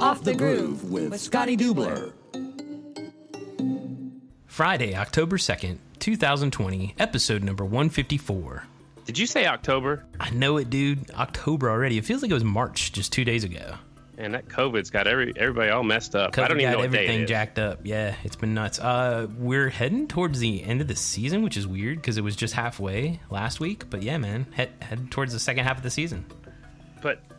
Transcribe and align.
Off 0.00 0.22
the 0.22 0.34
Groove 0.34 0.90
with 0.90 1.18
Scotty 1.20 1.56
Dubler. 1.56 2.12
Friday, 4.46 4.94
October 4.96 5.36
2nd, 5.38 5.78
2020, 5.98 6.94
episode 6.98 7.42
number 7.42 7.64
154. 7.64 8.64
Did 9.04 9.18
you 9.18 9.26
say 9.26 9.46
October? 9.46 10.04
I 10.20 10.30
know 10.30 10.56
it, 10.58 10.70
dude. 10.70 11.10
October 11.12 11.70
already. 11.70 11.98
It 11.98 12.04
feels 12.04 12.22
like 12.22 12.30
it 12.30 12.34
was 12.34 12.44
March 12.44 12.92
just 12.92 13.12
two 13.12 13.24
days 13.24 13.44
ago. 13.44 13.74
And 14.16 14.34
that 14.34 14.48
COVID's 14.48 14.90
got 14.90 15.06
every 15.06 15.32
everybody 15.36 15.70
all 15.70 15.84
messed 15.84 16.16
up. 16.16 16.32
COVID 16.32 16.44
I 16.44 16.48
don't 16.48 16.60
even 16.60 16.72
got 16.72 16.78
know 16.78 16.82
what 16.84 16.90
day 16.90 16.98
everything 17.04 17.20
it 17.20 17.24
is. 17.24 17.28
jacked 17.28 17.58
up. 17.60 17.80
Yeah, 17.84 18.16
it's 18.24 18.34
been 18.34 18.52
nuts. 18.52 18.80
Uh, 18.80 19.28
we're 19.38 19.68
heading 19.68 20.08
towards 20.08 20.40
the 20.40 20.64
end 20.64 20.80
of 20.80 20.88
the 20.88 20.96
season, 20.96 21.42
which 21.42 21.56
is 21.56 21.68
weird 21.68 21.98
because 21.98 22.18
it 22.18 22.24
was 22.24 22.34
just 22.34 22.54
halfway 22.54 23.20
last 23.30 23.60
week. 23.60 23.88
But 23.88 24.02
yeah, 24.02 24.18
man, 24.18 24.46
head 24.52 24.70
head 24.82 25.10
towards 25.12 25.32
the 25.32 25.38
second 25.38 25.64
half 25.64 25.76
of 25.76 25.84
the 25.84 25.90
season. 25.90 26.24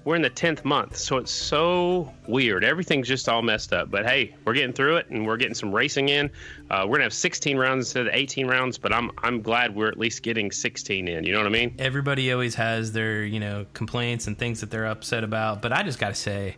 We're 0.09 0.15
in 0.15 0.23
the 0.23 0.29
tenth 0.31 0.65
month, 0.65 0.97
so 0.97 1.17
it's 1.17 1.29
so 1.29 2.11
weird. 2.27 2.63
Everything's 2.63 3.07
just 3.07 3.29
all 3.29 3.43
messed 3.43 3.73
up. 3.73 3.91
But 3.91 4.07
hey, 4.07 4.35
we're 4.43 4.55
getting 4.55 4.73
through 4.73 4.95
it, 4.95 5.07
and 5.11 5.23
we're 5.23 5.37
getting 5.37 5.53
some 5.53 5.71
racing 5.71 6.09
in. 6.09 6.31
Uh, 6.71 6.85
we're 6.87 6.95
gonna 6.95 7.03
have 7.03 7.13
16 7.13 7.55
rounds 7.55 7.85
instead 7.85 8.07
of 8.07 8.13
18 8.15 8.47
rounds, 8.47 8.79
but 8.79 8.91
I'm 8.91 9.11
I'm 9.19 9.43
glad 9.43 9.75
we're 9.75 9.87
at 9.87 9.99
least 9.99 10.23
getting 10.23 10.49
16 10.49 11.07
in. 11.07 11.23
You 11.25 11.31
know 11.31 11.37
what 11.37 11.45
I 11.45 11.51
mean? 11.51 11.75
Everybody 11.77 12.33
always 12.33 12.55
has 12.55 12.91
their 12.91 13.23
you 13.23 13.39
know 13.39 13.67
complaints 13.75 14.25
and 14.25 14.35
things 14.35 14.61
that 14.61 14.71
they're 14.71 14.87
upset 14.87 15.23
about, 15.23 15.61
but 15.61 15.71
I 15.71 15.83
just 15.83 15.99
got 15.99 16.09
to 16.09 16.15
say, 16.15 16.55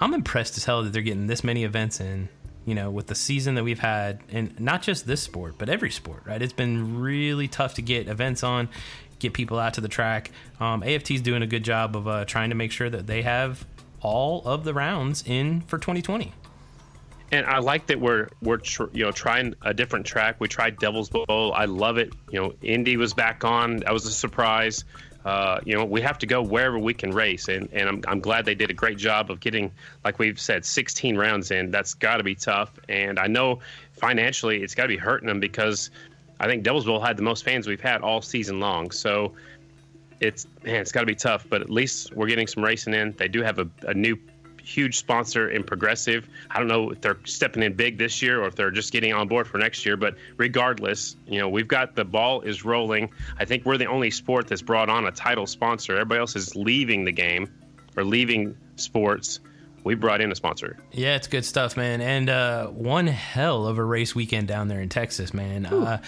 I'm 0.00 0.14
impressed 0.14 0.56
as 0.56 0.64
hell 0.64 0.82
that 0.82 0.94
they're 0.94 1.02
getting 1.02 1.26
this 1.26 1.44
many 1.44 1.64
events 1.64 2.00
in. 2.00 2.30
You 2.64 2.74
know, 2.74 2.90
with 2.90 3.08
the 3.08 3.14
season 3.14 3.56
that 3.56 3.62
we've 3.62 3.78
had, 3.78 4.20
and 4.30 4.58
not 4.58 4.82
just 4.82 5.06
this 5.06 5.22
sport, 5.22 5.56
but 5.58 5.68
every 5.68 5.90
sport, 5.90 6.22
right? 6.24 6.40
It's 6.40 6.52
been 6.54 6.98
really 6.98 7.46
tough 7.46 7.74
to 7.74 7.82
get 7.82 8.08
events 8.08 8.42
on, 8.42 8.70
get 9.18 9.32
people 9.32 9.58
out 9.58 9.74
to 9.74 9.80
the 9.80 9.88
track. 9.88 10.30
Um, 10.60 10.82
AFT's 10.82 11.20
doing 11.20 11.42
a 11.42 11.46
good 11.46 11.64
job 11.64 11.96
of 11.96 12.08
uh, 12.08 12.24
trying 12.24 12.50
to 12.50 12.56
make 12.56 12.72
sure 12.72 12.90
that 12.90 13.06
they 13.06 13.22
have 13.22 13.66
all 14.00 14.42
of 14.44 14.64
the 14.64 14.74
rounds 14.74 15.24
in 15.26 15.62
for 15.62 15.78
2020. 15.78 16.32
And 17.32 17.44
I 17.46 17.58
like 17.58 17.86
that 17.88 18.00
we're 18.00 18.28
we're 18.40 18.58
tr- 18.58 18.84
you 18.92 19.04
know 19.04 19.10
trying 19.10 19.54
a 19.62 19.74
different 19.74 20.06
track. 20.06 20.36
We 20.38 20.46
tried 20.46 20.78
Devil's 20.78 21.10
Bowl. 21.10 21.52
I 21.54 21.64
love 21.64 21.98
it. 21.98 22.12
You 22.30 22.40
know, 22.40 22.54
Indy 22.62 22.96
was 22.96 23.14
back 23.14 23.44
on. 23.44 23.78
That 23.78 23.92
was 23.92 24.06
a 24.06 24.12
surprise. 24.12 24.84
Uh, 25.24 25.58
you 25.64 25.74
know, 25.74 25.84
we 25.84 26.00
have 26.00 26.18
to 26.18 26.26
go 26.26 26.40
wherever 26.40 26.78
we 26.78 26.94
can 26.94 27.10
race, 27.10 27.48
and, 27.48 27.68
and 27.72 27.88
I'm, 27.88 28.00
I'm 28.06 28.20
glad 28.20 28.44
they 28.44 28.54
did 28.54 28.70
a 28.70 28.74
great 28.74 28.96
job 28.96 29.28
of 29.28 29.40
getting, 29.40 29.72
like 30.04 30.20
we've 30.20 30.38
said, 30.38 30.64
16 30.64 31.16
rounds 31.16 31.50
in. 31.50 31.72
That's 31.72 31.94
got 31.94 32.18
to 32.18 32.22
be 32.22 32.36
tough, 32.36 32.78
and 32.88 33.18
I 33.18 33.26
know 33.26 33.58
financially 33.90 34.62
it's 34.62 34.76
got 34.76 34.84
to 34.84 34.88
be 34.88 34.96
hurting 34.96 35.26
them 35.26 35.40
because 35.40 35.90
I 36.38 36.46
think 36.46 36.62
Devil's 36.62 36.84
Bowl 36.84 37.00
had 37.00 37.16
the 37.16 37.22
most 37.22 37.44
fans 37.44 37.66
we've 37.66 37.80
had 37.80 38.02
all 38.02 38.20
season 38.22 38.60
long. 38.60 38.90
So 38.90 39.34
it's 40.20 40.46
man, 40.64 40.76
it's 40.76 40.92
got 40.92 41.00
to 41.00 41.06
be 41.06 41.14
tough, 41.14 41.46
but 41.48 41.60
at 41.60 41.70
least 41.70 42.14
we're 42.14 42.28
getting 42.28 42.46
some 42.46 42.64
racing 42.64 42.94
in. 42.94 43.12
They 43.12 43.28
do 43.28 43.42
have 43.42 43.58
a, 43.58 43.68
a 43.82 43.94
new 43.94 44.18
huge 44.66 44.98
sponsor 44.98 45.48
in 45.48 45.62
Progressive. 45.62 46.28
I 46.50 46.58
don't 46.58 46.68
know 46.68 46.90
if 46.90 47.00
they're 47.00 47.18
stepping 47.24 47.62
in 47.62 47.74
big 47.74 47.98
this 47.98 48.20
year 48.20 48.42
or 48.42 48.48
if 48.48 48.56
they're 48.56 48.72
just 48.72 48.92
getting 48.92 49.12
on 49.12 49.28
board 49.28 49.46
for 49.46 49.58
next 49.58 49.86
year, 49.86 49.96
but 49.96 50.16
regardless, 50.36 51.16
you 51.26 51.38
know, 51.38 51.48
we've 51.48 51.68
got 51.68 51.94
the 51.94 52.04
ball 52.04 52.40
is 52.40 52.64
rolling. 52.64 53.10
I 53.38 53.44
think 53.44 53.64
we're 53.64 53.78
the 53.78 53.86
only 53.86 54.10
sport 54.10 54.48
that's 54.48 54.62
brought 54.62 54.88
on 54.88 55.06
a 55.06 55.12
title 55.12 55.46
sponsor. 55.46 55.92
Everybody 55.92 56.18
else 56.18 56.34
is 56.34 56.56
leaving 56.56 57.04
the 57.04 57.12
game 57.12 57.52
or 57.96 58.04
leaving 58.04 58.56
sports. 58.74 59.40
We 59.86 59.94
brought 59.94 60.20
in 60.20 60.32
a 60.32 60.34
sponsor. 60.34 60.76
Yeah, 60.90 61.14
it's 61.14 61.28
good 61.28 61.44
stuff, 61.44 61.76
man. 61.76 62.00
And 62.00 62.28
uh, 62.28 62.66
one 62.66 63.06
hell 63.06 63.66
of 63.68 63.78
a 63.78 63.84
race 63.84 64.16
weekend 64.16 64.48
down 64.48 64.66
there 64.66 64.80
in 64.80 64.88
Texas, 64.88 65.32
man. 65.32 65.64
Uh, 65.64 66.02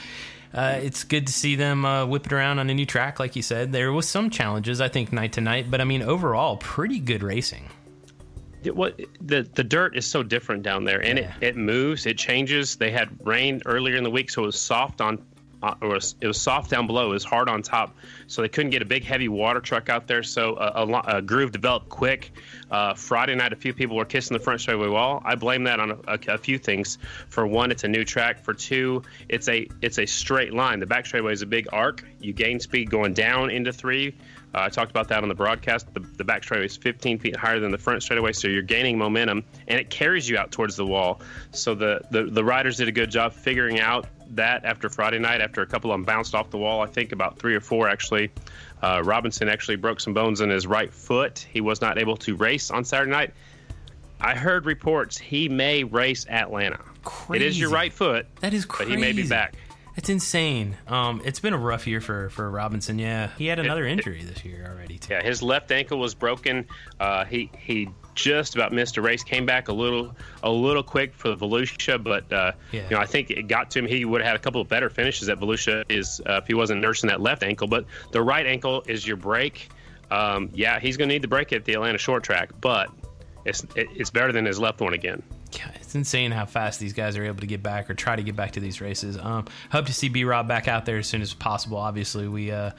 uh, 0.53 0.81
it's 0.83 1.05
good 1.05 1.29
to 1.29 1.33
see 1.33 1.55
them 1.55 1.85
uh, 1.85 2.05
whip 2.05 2.27
it 2.27 2.33
around 2.33 2.59
on 2.59 2.69
a 2.71 2.75
new 2.75 2.85
track, 2.87 3.21
like 3.21 3.37
you 3.37 3.43
said. 3.43 3.71
There 3.71 3.93
was 3.93 4.09
some 4.09 4.31
challenges, 4.31 4.81
I 4.81 4.89
think, 4.89 5.13
night 5.13 5.35
to 5.35 5.41
night, 5.41 5.71
but 5.71 5.81
I 5.81 5.85
mean, 5.85 6.03
overall, 6.03 6.57
pretty 6.57 6.99
good 6.99 7.23
racing. 7.23 7.69
It- 8.65 8.75
what 8.75 9.01
the 9.21 9.49
the 9.55 9.63
dirt 9.63 9.97
is 9.97 10.05
so 10.05 10.25
different 10.25 10.65
down 10.65 10.83
there, 10.83 10.99
and 11.05 11.17
Yeah. 11.17 11.33
it, 11.41 11.49
it 11.51 11.57
moves, 11.57 12.05
it 12.07 12.19
changes. 12.19 12.75
They 12.75 12.91
had 12.91 13.09
rain 13.25 13.63
earlier 13.65 13.95
in 13.95 14.03
the 14.03 14.11
week, 14.11 14.29
so 14.31 14.43
it 14.43 14.47
was 14.47 14.61
soft 14.61 15.01
on, 15.01 15.25
uh, 15.63 15.75
or 15.81 15.91
it 15.91 15.95
was, 15.95 16.15
it 16.21 16.27
was 16.27 16.41
soft 16.41 16.71
down 16.71 16.87
below. 16.87 17.11
It 17.11 17.15
was 17.15 17.25
hard 17.25 17.49
on 17.49 17.63
top, 17.63 17.97
so 18.27 18.43
they 18.43 18.49
couldn't 18.49 18.71
get 18.71 18.83
a 18.83 18.87
big 18.87 19.05
heavy 19.05 19.29
water 19.29 19.61
truck 19.61 19.89
out 19.89 20.07
there. 20.07 20.23
So 20.23 20.57
a, 20.57 20.85
a, 20.85 21.17
a 21.19 21.23
groove 21.23 21.53
developed 21.53 21.89
quick. 21.89 22.31
Uh, 22.71 22.95
Friday 22.95 23.35
night, 23.35 23.53
a 23.53 23.57
few 23.57 23.73
people 23.73 23.97
were 23.97 24.05
kissing 24.05 24.37
the 24.37 24.43
front 24.43 24.61
straightaway 24.61 24.89
wall. 24.89 25.23
I 25.25 25.35
blame 25.35 25.65
that 25.65 25.81
on 25.81 25.93
a, 25.93 25.99
a, 26.07 26.19
a 26.35 26.39
few 26.39 26.59
things. 26.59 26.99
For 27.29 27.47
one, 27.47 27.71
it's 27.71 27.85
a 27.85 27.89
new 27.89 28.05
track. 28.05 28.45
For 28.45 28.55
two, 28.55 29.03
it's 29.29 29.49
a 29.49 29.69
it's 29.81 29.99
a 29.99 30.07
straight 30.07 30.53
line. 30.53 30.81
The 30.81 30.87
back 30.87 31.07
straightaway 31.07 31.33
is 31.33 31.43
a 31.43 31.47
big 31.47 31.69
arc. 31.73 32.05
You 32.21 32.33
gain 32.33 32.61
speed 32.61 32.91
going 32.91 33.15
down 33.15 33.51
into 33.51 33.73
three. 33.73 34.15
Uh, 34.55 34.61
I 34.63 34.69
talked 34.71 34.91
about 34.91 35.09
that 35.09 35.23
on 35.23 35.29
the 35.29 35.35
broadcast. 35.35 35.93
The, 35.93 36.01
the 36.01 36.25
back 36.25 36.43
straightaway 36.43 36.67
is 36.67 36.77
15 36.77 37.19
feet 37.19 37.37
higher 37.37 37.61
than 37.61 37.71
the 37.71 37.79
front 37.79 38.03
straightaway, 38.03 38.33
so 38.33 38.49
you're 38.49 38.63
gaining 38.63 38.97
momentum, 38.97 39.45
and 39.67 39.79
it 39.79 39.91
carries 39.91 40.29
you 40.29 40.39
out 40.39 40.51
towards 40.51 40.75
the 40.77 40.87
wall. 40.87 41.21
So 41.53 41.75
the, 41.75 42.01
the, 42.11 42.25
the 42.25 42.43
riders 42.43 42.79
did 42.79 42.89
a 42.89 42.93
good 42.93 43.11
job 43.11 43.33
figuring 43.35 43.79
out 43.81 44.07
that 44.31 44.65
after 44.65 44.89
Friday 44.89 45.19
night, 45.19 45.41
after 45.41 45.61
a 45.63 45.67
couple 45.67 45.91
of 45.91 45.95
them 45.95 46.05
bounced 46.05 46.35
off 46.35 46.51
the 46.51 46.59
wall, 46.59 46.81
I 46.81 46.87
think 46.87 47.13
about 47.13 47.39
three 47.39 47.55
or 47.55 47.61
four 47.61 47.89
actually. 47.89 48.31
Uh, 48.83 49.03
Robinson 49.05 49.49
actually 49.49 49.77
broke 49.77 50.01
some 50.01 50.15
bones 50.15 50.41
in 50.41 50.49
his 50.51 50.67
right 50.67 50.93
foot. 50.93 51.47
He 51.51 51.61
was 51.61 51.81
not 51.81 51.99
able 51.99 52.17
to 52.19 52.37
race 52.37 52.71
on 52.71 52.85
Saturday 52.85 53.11
night. 53.11 53.35
I 54.21 54.35
heard 54.35 54.67
reports 54.67 55.17
he 55.19 55.49
may 55.49 55.85
race 55.85 56.27
Atlanta. 56.29 56.81
It 57.33 57.43
is 57.43 57.59
your 57.59 57.71
right 57.71 57.93
foot, 57.93 58.27
That 58.41 58.53
is 58.53 58.65
crazy. 58.65 58.91
but 58.93 58.97
he 58.99 59.01
may 59.01 59.13
be 59.13 59.27
back. 59.29 59.55
It's 59.99 60.09
insane. 60.09 60.77
Um, 60.87 61.21
it's 61.25 61.41
been 61.41 61.55
a 61.55 61.59
rough 61.59 61.89
year 61.89 62.01
for, 62.01 62.31
for 62.31 62.49
Robinson. 62.49 63.01
Yeah, 63.01 63.31
he 63.37 63.47
had 63.49 63.59
another 63.59 63.85
injury 63.85 64.23
this 64.23 64.45
year 64.45 64.65
already. 64.73 64.97
Too. 64.97 65.13
Yeah, 65.15 65.25
his 65.25 65.43
left 65.43 65.73
ankle 65.73 65.99
was 65.99 66.15
broken. 66.15 66.67
Uh, 67.01 67.25
he 67.25 67.51
he 67.59 67.89
just 68.15 68.55
about 68.55 68.71
missed 68.73 68.97
a 68.97 69.03
race. 69.03 69.25
Came 69.25 69.45
back 69.45 69.67
a 69.67 69.73
little 69.73 70.15
a 70.45 70.51
little 70.53 70.85
quick 70.85 71.15
for 71.15 71.31
the 71.31 71.37
Volusia, 71.37 72.01
but 72.01 72.33
uh, 72.33 72.53
Yeah. 72.71 72.85
you 72.85 72.91
know 72.91 72.99
I 72.99 73.07
think 73.07 73.33
it 73.33 73.49
got 73.49 73.73
to 73.73 73.81
him. 73.81 73.87
He 73.89 74.05
would 74.05 74.21
have 74.21 74.29
had 74.29 74.37
a 74.37 74.39
couple 74.39 74.61
of 74.61 74.69
better 74.69 74.89
finishes 74.89 75.29
at 75.29 75.41
Volusia 75.41 75.85
is 75.89 76.21
uh, 76.25 76.35
if 76.43 76.47
he 76.47 76.55
wasn't 76.55 76.81
nursing 76.81 77.09
that 77.09 77.21
left 77.21 77.43
ankle. 77.43 77.67
But 77.67 77.87
the 78.13 78.23
right 78.23 78.47
ankle 78.47 78.85
is 78.87 79.05
your 79.05 79.17
break. 79.17 79.69
Um, 80.13 80.51
yeah, 80.55 80.79
he's 80.79 80.97
going 80.97 81.09
to 81.09 81.15
need 81.17 81.23
the 81.23 81.29
break 81.29 81.53
at 81.53 81.65
the 81.65 81.73
Atlanta 81.75 81.99
short 81.99 82.23
track, 82.23 82.51
but 82.61 82.89
it's 83.45 83.65
it, 83.75 83.89
it's 83.97 84.11
better 84.11 84.31
than 84.31 84.45
his 84.45 84.61
left 84.61 84.81
one 84.81 84.93
again. 84.95 85.25
Yeah, 85.53 85.71
it's 85.77 85.95
insane 85.95 86.31
how 86.31 86.45
fast 86.47 86.79
these 86.79 86.93
guys 86.93 87.17
are 87.17 87.25
able 87.25 87.41
to 87.41 87.47
get 87.47 87.63
back 87.63 87.89
or 87.89 87.95
try 87.95 88.17
to 88.17 88.23
get 88.23 88.37
back 88.37 88.53
to 88.53 88.61
these 88.61 88.81
races. 88.81 89.17
Um, 89.17 89.47
hope 89.71 89.87
to 89.87 89.95
see 89.95 90.09
B 90.09 90.25
Rob 90.25 90.47
back 90.47 90.69
out 90.69 90.85
there 90.85 90.99
as 90.99 91.07
soon 91.07 91.23
as 91.23 91.33
possible. 91.33 91.79
Obviously, 91.79 92.29
we 92.29 92.51
uh, 92.51 92.73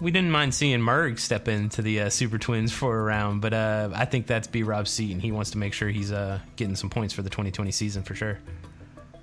we 0.00 0.10
didn't 0.10 0.30
mind 0.30 0.54
seeing 0.54 0.80
Merg 0.80 1.18
step 1.18 1.48
into 1.48 1.82
the 1.82 2.02
uh, 2.02 2.10
Super 2.10 2.38
Twins 2.38 2.72
for 2.72 2.98
a 2.98 3.02
round, 3.02 3.40
but 3.40 3.52
uh, 3.52 3.90
I 3.94 4.04
think 4.04 4.26
that's 4.26 4.46
B 4.46 4.62
Rob's 4.62 4.90
seat, 4.90 5.12
and 5.12 5.20
he 5.20 5.32
wants 5.32 5.50
to 5.52 5.58
make 5.58 5.72
sure 5.72 5.88
he's 5.88 6.12
uh, 6.12 6.38
getting 6.56 6.76
some 6.76 6.90
points 6.90 7.14
for 7.14 7.22
the 7.22 7.30
2020 7.30 7.70
season 7.70 8.02
for 8.02 8.14
sure. 8.14 8.38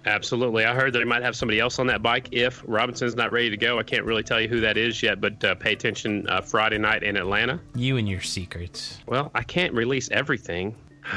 Absolutely. 0.05 0.65
I 0.65 0.73
heard 0.73 0.93
that 0.93 0.99
he 0.99 1.05
might 1.05 1.21
have 1.21 1.35
somebody 1.35 1.59
else 1.59 1.77
on 1.77 1.87
that 1.87 2.01
bike 2.01 2.29
if 2.31 2.63
Robinson's 2.65 3.15
not 3.15 3.31
ready 3.31 3.51
to 3.51 3.57
go. 3.57 3.77
I 3.77 3.83
can't 3.83 4.03
really 4.03 4.23
tell 4.23 4.41
you 4.41 4.47
who 4.47 4.59
that 4.61 4.77
is 4.77 5.03
yet, 5.03 5.21
but 5.21 5.43
uh, 5.43 5.55
pay 5.55 5.73
attention 5.73 6.27
uh, 6.27 6.41
Friday 6.41 6.79
night 6.79 7.03
in 7.03 7.15
Atlanta. 7.15 7.59
You 7.75 7.97
and 7.97 8.09
your 8.09 8.21
secrets. 8.21 8.99
Well, 9.05 9.29
I 9.35 9.43
can't 9.43 9.73
release 9.73 10.09
everything. 10.11 10.75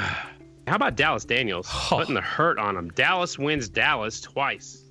How 0.67 0.77
about 0.77 0.97
Dallas 0.97 1.25
Daniels 1.25 1.69
putting 1.89 2.15
the 2.15 2.21
hurt 2.21 2.59
on 2.59 2.77
him? 2.77 2.91
Dallas 2.91 3.39
wins 3.39 3.69
Dallas 3.69 4.21
twice. 4.21 4.83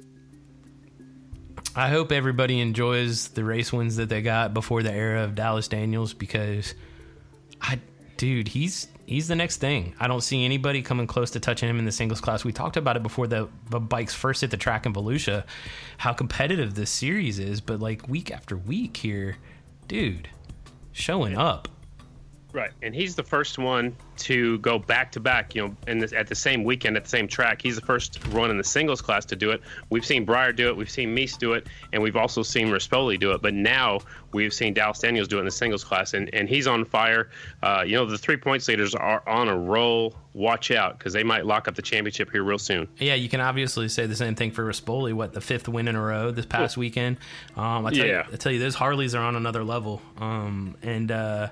I 1.75 1.89
hope 1.89 2.11
everybody 2.11 2.59
enjoys 2.59 3.29
the 3.29 3.43
race 3.43 3.73
wins 3.73 3.95
that 3.95 4.09
they 4.09 4.21
got 4.21 4.53
before 4.53 4.83
the 4.83 4.93
era 4.93 5.23
of 5.23 5.33
Dallas 5.33 5.67
Daniels 5.67 6.13
because 6.13 6.75
I 7.59 7.79
dude, 8.17 8.47
he's 8.47 8.87
he's 9.05 9.27
the 9.27 9.35
next 9.35 9.57
thing. 9.57 9.95
I 9.99 10.07
don't 10.07 10.21
see 10.21 10.45
anybody 10.45 10.81
coming 10.81 11.07
close 11.07 11.31
to 11.31 11.39
touching 11.39 11.69
him 11.69 11.79
in 11.79 11.85
the 11.85 11.91
singles 11.91 12.21
class. 12.21 12.43
We 12.45 12.51
talked 12.51 12.77
about 12.77 12.95
it 12.95 13.03
before 13.03 13.27
the, 13.27 13.49
the 13.69 13.79
bikes 13.79 14.13
first 14.13 14.41
hit 14.41 14.51
the 14.51 14.57
track 14.57 14.85
in 14.85 14.93
Volusia, 14.93 15.45
how 15.97 16.13
competitive 16.13 16.75
this 16.75 16.89
series 16.89 17.39
is, 17.39 17.59
but 17.59 17.79
like 17.79 18.07
week 18.07 18.31
after 18.31 18.55
week 18.55 18.97
here, 18.97 19.37
dude, 19.87 20.29
showing 20.91 21.37
up. 21.37 21.67
Right, 22.53 22.69
and 22.83 22.93
he's 22.93 23.15
the 23.15 23.23
first 23.23 23.57
one 23.57 23.95
to 24.17 24.59
go 24.59 24.77
back 24.77 25.11
to 25.13 25.19
back. 25.19 25.55
You 25.55 25.67
know, 25.67 25.75
in 25.87 25.97
this, 25.97 26.13
at 26.13 26.27
the 26.27 26.35
same 26.35 26.63
weekend 26.63 26.95
at 26.95 27.03
the 27.03 27.09
same 27.09 27.27
track. 27.27 27.63
He's 27.63 27.75
the 27.75 27.81
first 27.85 28.25
one 28.27 28.51
in 28.51 28.59
the 28.59 28.63
singles 28.63 29.01
class 29.01 29.25
to 29.25 29.35
do 29.35 29.49
it. 29.49 29.61
We've 29.89 30.05
seen 30.05 30.23
Briar 30.23 30.53
do 30.53 30.67
it. 30.67 30.77
We've 30.77 30.89
seen 30.89 31.15
Mees 31.15 31.35
do 31.35 31.53
it, 31.53 31.65
and 31.93 32.03
we've 32.03 32.15
also 32.15 32.43
seen 32.43 32.67
Rispoli 32.67 33.19
do 33.19 33.31
it. 33.31 33.41
But 33.41 33.55
now 33.55 34.01
we've 34.33 34.53
seen 34.53 34.75
Dallas 34.75 34.99
Daniels 34.99 35.27
do 35.27 35.37
it 35.37 35.39
in 35.39 35.45
the 35.45 35.51
singles 35.51 35.83
class, 35.83 36.13
and, 36.13 36.31
and 36.31 36.47
he's 36.47 36.67
on 36.67 36.85
fire. 36.85 37.31
Uh, 37.63 37.83
you 37.87 37.95
know, 37.95 38.05
the 38.05 38.19
three 38.19 38.37
points 38.37 38.67
leaders 38.67 38.93
are 38.93 39.27
on 39.27 39.47
a 39.47 39.57
roll. 39.57 40.13
Watch 40.35 40.69
out 40.69 40.99
because 40.99 41.13
they 41.13 41.23
might 41.23 41.47
lock 41.47 41.67
up 41.67 41.73
the 41.73 41.81
championship 41.81 42.29
here 42.31 42.43
real 42.43 42.59
soon. 42.59 42.87
Yeah, 42.99 43.15
you 43.15 43.29
can 43.29 43.39
obviously 43.41 43.87
say 43.89 44.05
the 44.05 44.15
same 44.15 44.35
thing 44.35 44.51
for 44.51 44.63
Rispoli. 44.63 45.13
What 45.13 45.33
the 45.33 45.41
fifth 45.41 45.67
win 45.67 45.87
in 45.87 45.95
a 45.95 46.01
row 46.01 46.29
this 46.29 46.45
past 46.45 46.77
weekend? 46.77 47.17
Um, 47.55 47.85
I 47.87 47.91
tell 47.91 48.05
Yeah. 48.05 48.27
you, 48.27 48.33
I 48.33 48.35
tell 48.37 48.51
you, 48.51 48.59
those 48.59 48.75
Harleys 48.75 49.15
are 49.15 49.23
on 49.23 49.35
another 49.35 49.63
level. 49.63 50.01
Um, 50.17 50.75
and 50.83 51.11
uh, 51.11 51.49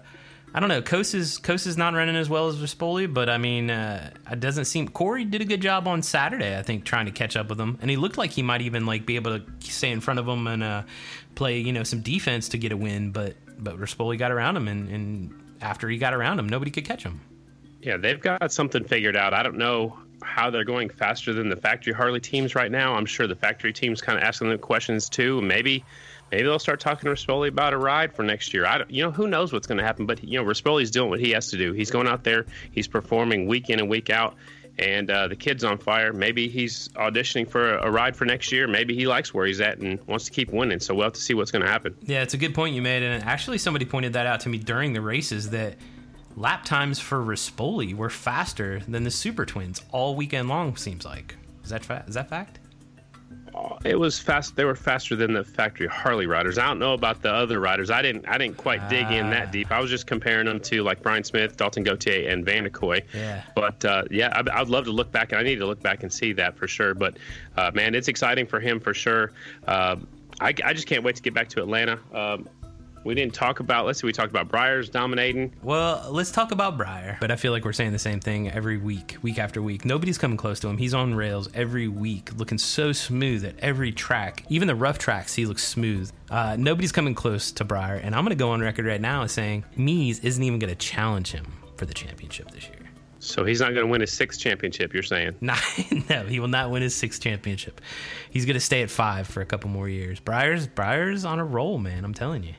I 0.53 0.59
don't 0.59 0.67
know, 0.67 0.81
Kos 0.81 1.13
is 1.13 1.39
is 1.47 1.77
not 1.77 1.93
running 1.93 2.17
as 2.17 2.29
well 2.29 2.49
as 2.49 2.57
Rispoli, 2.57 3.11
but 3.11 3.29
I 3.29 3.37
mean, 3.37 3.69
uh, 3.69 4.11
it 4.29 4.41
doesn't 4.41 4.65
seem. 4.65 4.89
Corey 4.89 5.23
did 5.23 5.41
a 5.41 5.45
good 5.45 5.61
job 5.61 5.87
on 5.87 6.01
Saturday, 6.01 6.57
I 6.57 6.61
think, 6.61 6.83
trying 6.83 7.05
to 7.05 7.11
catch 7.11 7.37
up 7.37 7.47
with 7.49 7.59
him, 7.59 7.77
and 7.81 7.89
he 7.89 7.95
looked 7.95 8.17
like 8.17 8.31
he 8.31 8.43
might 8.43 8.61
even 8.61 8.85
like 8.85 9.05
be 9.05 9.15
able 9.15 9.39
to 9.39 9.45
stay 9.61 9.91
in 9.91 10.01
front 10.01 10.19
of 10.19 10.27
him 10.27 10.47
and 10.47 10.61
uh, 10.61 10.83
play, 11.35 11.59
you 11.59 11.71
know, 11.71 11.83
some 11.83 12.01
defense 12.01 12.49
to 12.49 12.57
get 12.57 12.73
a 12.73 12.77
win. 12.77 13.11
But 13.11 13.35
but 13.59 13.77
Rispoli 13.77 14.17
got 14.17 14.31
around 14.31 14.57
him, 14.57 14.67
and, 14.67 14.89
and 14.89 15.55
after 15.61 15.87
he 15.87 15.97
got 15.97 16.13
around 16.13 16.37
him, 16.37 16.49
nobody 16.49 16.69
could 16.69 16.85
catch 16.85 17.03
him. 17.03 17.21
Yeah, 17.81 17.95
they've 17.95 18.19
got 18.19 18.51
something 18.51 18.83
figured 18.83 19.15
out. 19.15 19.33
I 19.33 19.43
don't 19.43 19.57
know 19.57 19.97
how 20.21 20.49
they're 20.49 20.65
going 20.65 20.89
faster 20.89 21.33
than 21.33 21.49
the 21.49 21.55
factory 21.55 21.93
Harley 21.93 22.19
teams 22.19 22.55
right 22.55 22.71
now. 22.71 22.93
I'm 22.93 23.05
sure 23.05 23.25
the 23.25 23.35
factory 23.35 23.71
teams 23.71 24.01
kind 24.01 24.17
of 24.17 24.23
asking 24.23 24.49
them 24.49 24.59
questions 24.59 25.07
too. 25.07 25.41
Maybe 25.41 25.83
maybe 26.31 26.43
they'll 26.43 26.59
start 26.59 26.79
talking 26.79 27.09
to 27.09 27.15
Rispoli 27.15 27.49
about 27.49 27.73
a 27.73 27.77
ride 27.77 28.13
for 28.13 28.23
next 28.23 28.53
year. 28.53 28.65
I 28.65 28.79
don't, 28.79 28.89
you 28.89 29.03
know, 29.03 29.11
who 29.11 29.27
knows 29.27 29.53
what's 29.53 29.67
going 29.67 29.77
to 29.77 29.83
happen, 29.83 30.05
but 30.05 30.23
you 30.23 30.41
know, 30.41 30.49
Rispoli's 30.49 30.91
doing 30.91 31.09
what 31.09 31.19
he 31.19 31.31
has 31.31 31.49
to 31.49 31.57
do. 31.57 31.73
He's 31.73 31.91
going 31.91 32.07
out 32.07 32.23
there, 32.23 32.45
he's 32.71 32.87
performing 32.87 33.47
week 33.47 33.69
in 33.69 33.79
and 33.79 33.89
week 33.89 34.09
out, 34.09 34.35
and 34.79 35.09
uh, 35.09 35.27
the 35.27 35.35
kid's 35.35 35.63
on 35.63 35.77
fire. 35.77 36.13
Maybe 36.13 36.47
he's 36.47 36.87
auditioning 36.89 37.49
for 37.49 37.75
a, 37.77 37.87
a, 37.87 37.91
ride 37.91 38.15
for 38.15 38.25
next 38.25 38.51
year. 38.51 38.67
Maybe 38.67 38.95
he 38.95 39.05
likes 39.07 39.33
where 39.33 39.45
he's 39.45 39.61
at 39.61 39.77
and 39.79 39.99
wants 40.07 40.25
to 40.25 40.31
keep 40.31 40.51
winning. 40.51 40.79
So 40.79 40.95
we'll 40.95 41.05
have 41.05 41.13
to 41.13 41.21
see 41.21 41.33
what's 41.33 41.51
going 41.51 41.63
to 41.63 41.69
happen. 41.69 41.95
Yeah, 42.03 42.21
it's 42.21 42.33
a 42.33 42.37
good 42.37 42.55
point 42.55 42.75
you 42.75 42.81
made, 42.81 43.03
and 43.03 43.23
actually 43.23 43.57
somebody 43.57 43.85
pointed 43.85 44.13
that 44.13 44.25
out 44.25 44.41
to 44.41 44.49
me 44.49 44.57
during 44.57 44.93
the 44.93 45.01
races 45.01 45.49
that 45.51 45.75
lap 46.35 46.63
times 46.65 46.99
for 46.99 47.19
Rispoli 47.19 47.93
were 47.93 48.09
faster 48.09 48.81
than 48.87 49.03
the 49.03 49.11
Super 49.11 49.45
Twins 49.45 49.81
all 49.91 50.15
weekend 50.15 50.49
long. 50.49 50.75
Seems 50.77 51.05
like 51.05 51.35
is 51.63 51.69
that 51.69 51.85
fa- 51.85 52.05
is 52.07 52.15
that 52.15 52.29
fact? 52.29 52.59
It 53.83 53.99
was 53.99 54.19
fast. 54.19 54.55
They 54.55 54.65
were 54.65 54.75
faster 54.75 55.15
than 55.15 55.33
the 55.33 55.43
factory 55.43 55.87
Harley 55.87 56.27
riders. 56.27 56.57
I 56.57 56.67
don't 56.67 56.79
know 56.79 56.93
about 56.93 57.21
the 57.21 57.31
other 57.31 57.59
riders. 57.59 57.89
I 57.89 58.01
didn't. 58.01 58.27
I 58.27 58.37
didn't 58.37 58.57
quite 58.57 58.87
dig 58.89 59.09
in 59.11 59.29
that 59.31 59.47
ah. 59.47 59.51
deep. 59.51 59.71
I 59.71 59.79
was 59.79 59.89
just 59.89 60.07
comparing 60.07 60.45
them 60.45 60.59
to 60.61 60.83
like 60.83 61.01
Brian 61.01 61.23
Smith, 61.23 61.57
Dalton 61.57 61.83
Gauthier, 61.83 62.29
and 62.29 62.45
Van 62.45 62.63
der 62.63 62.69
Kooi. 62.69 63.03
Yeah. 63.13 63.43
But 63.55 63.83
uh, 63.85 64.03
yeah, 64.11 64.41
I, 64.53 64.59
would 64.59 64.69
love 64.69 64.85
to 64.85 64.91
look 64.91 65.11
back, 65.11 65.31
and 65.31 65.39
I 65.39 65.43
need 65.43 65.57
to 65.57 65.65
look 65.65 65.81
back 65.81 66.03
and 66.03 66.11
see 66.11 66.33
that 66.33 66.55
for 66.55 66.67
sure. 66.67 66.93
But 66.93 67.17
uh, 67.57 67.71
man, 67.73 67.95
it's 67.95 68.07
exciting 68.07 68.45
for 68.45 68.59
him 68.59 68.79
for 68.79 68.93
sure. 68.93 69.31
Uh, 69.67 69.97
I, 70.39 70.53
I, 70.63 70.73
just 70.73 70.87
can't 70.87 71.03
wait 71.03 71.15
to 71.15 71.21
get 71.21 71.33
back 71.33 71.49
to 71.49 71.61
Atlanta. 71.61 71.99
Um, 72.13 72.47
we 73.03 73.15
didn't 73.15 73.33
talk 73.33 73.59
about. 73.59 73.85
Let's 73.85 74.01
see. 74.01 74.07
We 74.07 74.13
talked 74.13 74.29
about 74.29 74.47
Briars 74.47 74.89
dominating. 74.89 75.53
Well, 75.63 76.07
let's 76.11 76.31
talk 76.31 76.51
about 76.51 76.77
Briar. 76.77 77.17
But 77.19 77.31
I 77.31 77.35
feel 77.35 77.51
like 77.51 77.65
we're 77.65 77.73
saying 77.73 77.91
the 77.91 77.99
same 77.99 78.19
thing 78.19 78.49
every 78.49 78.77
week, 78.77 79.17
week 79.21 79.39
after 79.39 79.61
week. 79.61 79.85
Nobody's 79.85 80.17
coming 80.17 80.37
close 80.37 80.59
to 80.61 80.67
him. 80.67 80.77
He's 80.77 80.93
on 80.93 81.15
rails 81.15 81.49
every 81.53 81.87
week, 81.87 82.31
looking 82.37 82.57
so 82.57 82.91
smooth 82.91 83.45
at 83.45 83.57
every 83.59 83.91
track. 83.91 84.45
Even 84.49 84.67
the 84.67 84.75
rough 84.75 84.97
tracks, 84.97 85.33
he 85.33 85.45
looks 85.45 85.63
smooth. 85.63 86.11
Uh, 86.29 86.55
nobody's 86.57 86.91
coming 86.91 87.15
close 87.15 87.51
to 87.53 87.63
Briar, 87.63 87.95
and 87.95 88.15
I'm 88.15 88.23
going 88.23 88.37
to 88.37 88.41
go 88.41 88.51
on 88.51 88.61
record 88.61 88.85
right 88.85 89.01
now 89.01 89.23
as 89.23 89.31
saying 89.31 89.65
Mees 89.75 90.19
isn't 90.19 90.43
even 90.43 90.59
going 90.59 90.73
to 90.73 90.79
challenge 90.79 91.31
him 91.31 91.45
for 91.77 91.85
the 91.85 91.93
championship 91.93 92.51
this 92.51 92.67
year. 92.67 92.77
So 93.19 93.45
he's 93.45 93.59
not 93.59 93.73
going 93.73 93.85
to 93.85 93.91
win 93.91 94.01
his 94.01 94.11
sixth 94.11 94.39
championship. 94.39 94.93
You're 94.93 95.03
saying? 95.03 95.35
no, 95.41 95.53
he 95.53 96.39
will 96.39 96.47
not 96.47 96.71
win 96.71 96.81
his 96.81 96.95
sixth 96.95 97.21
championship. 97.21 97.79
He's 98.31 98.45
going 98.45 98.55
to 98.55 98.59
stay 98.59 98.81
at 98.81 98.89
five 98.89 99.27
for 99.27 99.41
a 99.41 99.45
couple 99.45 99.69
more 99.69 99.87
years. 99.87 100.19
Briar's 100.19 100.65
Briar's 100.65 101.23
on 101.23 101.37
a 101.37 101.45
roll, 101.45 101.77
man. 101.77 102.03
I'm 102.03 102.15
telling 102.15 102.43
you. 102.43 102.55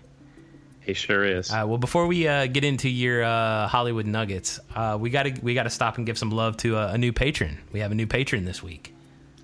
He 0.84 0.94
sure 0.94 1.25
is. 1.25 1.50
Uh, 1.50 1.64
well, 1.67 1.79
before 1.79 2.06
we 2.06 2.26
uh, 2.26 2.46
get 2.46 2.64
into 2.64 2.88
your 2.88 3.23
uh, 3.23 3.69
Hollywood 3.69 4.06
Nuggets, 4.06 4.58
uh, 4.75 4.99
we 5.00 5.11
got 5.11 5.25
to 5.25 5.34
we 5.43 5.55
got 5.55 5.62
to 5.64 5.70
stop 5.70 5.96
and 5.96 6.06
give 6.06 6.19
some 6.19 6.31
love 6.31 6.56
to 6.58 6.76
a, 6.76 6.93
a, 6.93 6.99
new 6.99 7.12
patron. 7.12 7.58
We 7.70 7.81
have 7.81 7.93
a 7.93 7.94
new 7.94 8.06
patron 8.06 8.44
this 8.44 8.62
week, 8.62 8.93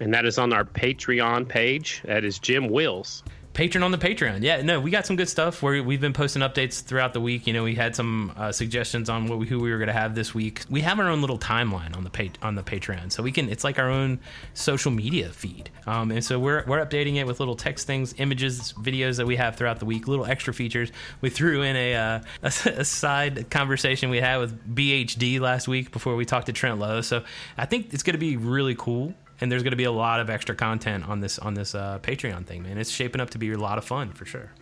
and 0.00 0.12
that 0.14 0.25
is 0.25 0.38
on 0.38 0.52
our 0.52 0.64
Patreon 0.64 1.49
page. 1.49 2.02
That 2.05 2.25
is 2.25 2.40
Jim 2.40 2.69
Wills 2.69 3.23
patron 3.58 3.82
on 3.82 3.90
the 3.90 3.99
Patreon. 3.99 4.40
Yeah, 4.43 4.62
no, 4.62 4.78
we 4.78 4.93
got 4.93 5.05
some 5.05 5.16
good 5.16 5.28
stuff. 5.28 5.64
Where 5.64 5.82
we've 5.82 6.00
been 6.00 6.12
posting 6.12 6.43
updates 6.43 6.81
throughout 6.81 7.12
the 7.12 7.20
week. 7.20 7.44
You 7.49 7.52
know, 7.52 7.64
we 7.64 7.75
had 7.75 7.96
some 7.96 8.32
uh, 8.37 8.52
suggestions 8.52 9.10
on 9.10 9.26
what 9.26 9.40
we, 9.40 9.49
who 9.49 9.58
we 9.58 9.72
were 9.72 9.78
going 9.78 9.88
to 9.88 9.93
have 9.93 10.14
this 10.14 10.32
week. 10.32 10.62
We 10.70 10.81
have 10.82 11.00
our 11.00 11.08
own 11.08 11.20
little 11.22 11.40
timeline 11.40 11.96
on 11.96 12.05
the 12.05 12.10
pa- 12.10 12.38
on 12.40 12.55
the 12.55 12.62
Patreon, 12.62 13.10
so 13.10 13.20
we 13.20 13.32
can. 13.32 13.49
It's 13.49 13.64
like 13.64 13.81
our 13.81 13.90
own 13.90 14.20
social 14.55 14.93
media 14.93 15.31
feed, 15.31 15.70
um, 15.88 16.12
and 16.12 16.25
so 16.25 16.38
we're 16.38 16.62
we're 16.69 16.78
updating 16.78 17.16
it 17.16 17.26
with 17.26 17.40
little 17.40 17.56
text 17.56 17.88
things, 17.88 18.14
images, 18.19 18.75
videos 18.75 19.16
that 19.16 19.26
we 19.26 19.34
have 19.34 19.56
throughout 19.56 19.81
the 19.81 19.87
week, 19.87 20.06
little 20.06 20.25
extra 20.25 20.55
features. 20.55 20.93
We 21.20 21.28
threw 21.28 21.62
in 21.62 21.75
a 21.75 21.96
uh, 21.96 22.20
a, 22.44 22.52
a 22.76 22.84
side 22.84 23.50
conversation 23.50 24.08
we 24.08 24.20
had 24.20 24.37
with 24.37 24.76
BHD 24.76 25.40
last 25.40 25.66
week 25.66 25.90
before 25.90 26.14
we 26.14 26.25
talked 26.25 26.46
to 26.46 26.52
Trent 26.52 26.78
Lowe. 26.78 27.00
So 27.00 27.25
I 27.56 27.66
think 27.66 27.93
it's 27.93 28.05
going 28.05 28.14
to 28.14 28.19
be 28.19 28.37
really 28.37 28.76
cool 28.76 29.14
and 29.40 29.50
there's 29.50 29.62
going 29.62 29.73
to 29.73 29.76
be 29.76 29.85
a 29.85 29.93
lot 29.93 30.20
of 30.20 30.31
extra 30.31 30.55
content 30.55 31.08
on 31.08 31.20
this 31.20 31.38
on 31.38 31.55
this 31.55 31.75
uh, 31.75 31.99
Patreon 32.02 32.46
thing, 32.46 32.62
man. 32.62 32.79
It's 32.79 32.90
shaping 32.90 33.20
up 33.20 33.31
to 33.31 33.38
be 33.38 33.52
a 33.52 33.58
lot 33.58 33.79
of 33.79 33.85
fun 33.85 34.12
for 34.12 34.25
sure. 34.25 34.52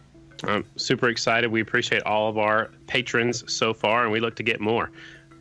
I'm 0.44 0.64
super 0.76 1.08
excited. 1.08 1.50
We 1.50 1.60
appreciate 1.60 2.02
all 2.02 2.28
of 2.28 2.36
our 2.36 2.70
patrons 2.86 3.50
so 3.52 3.72
far, 3.72 4.02
and 4.02 4.12
we 4.12 4.20
look 4.20 4.36
to 4.36 4.42
get 4.42 4.60
more. 4.60 4.90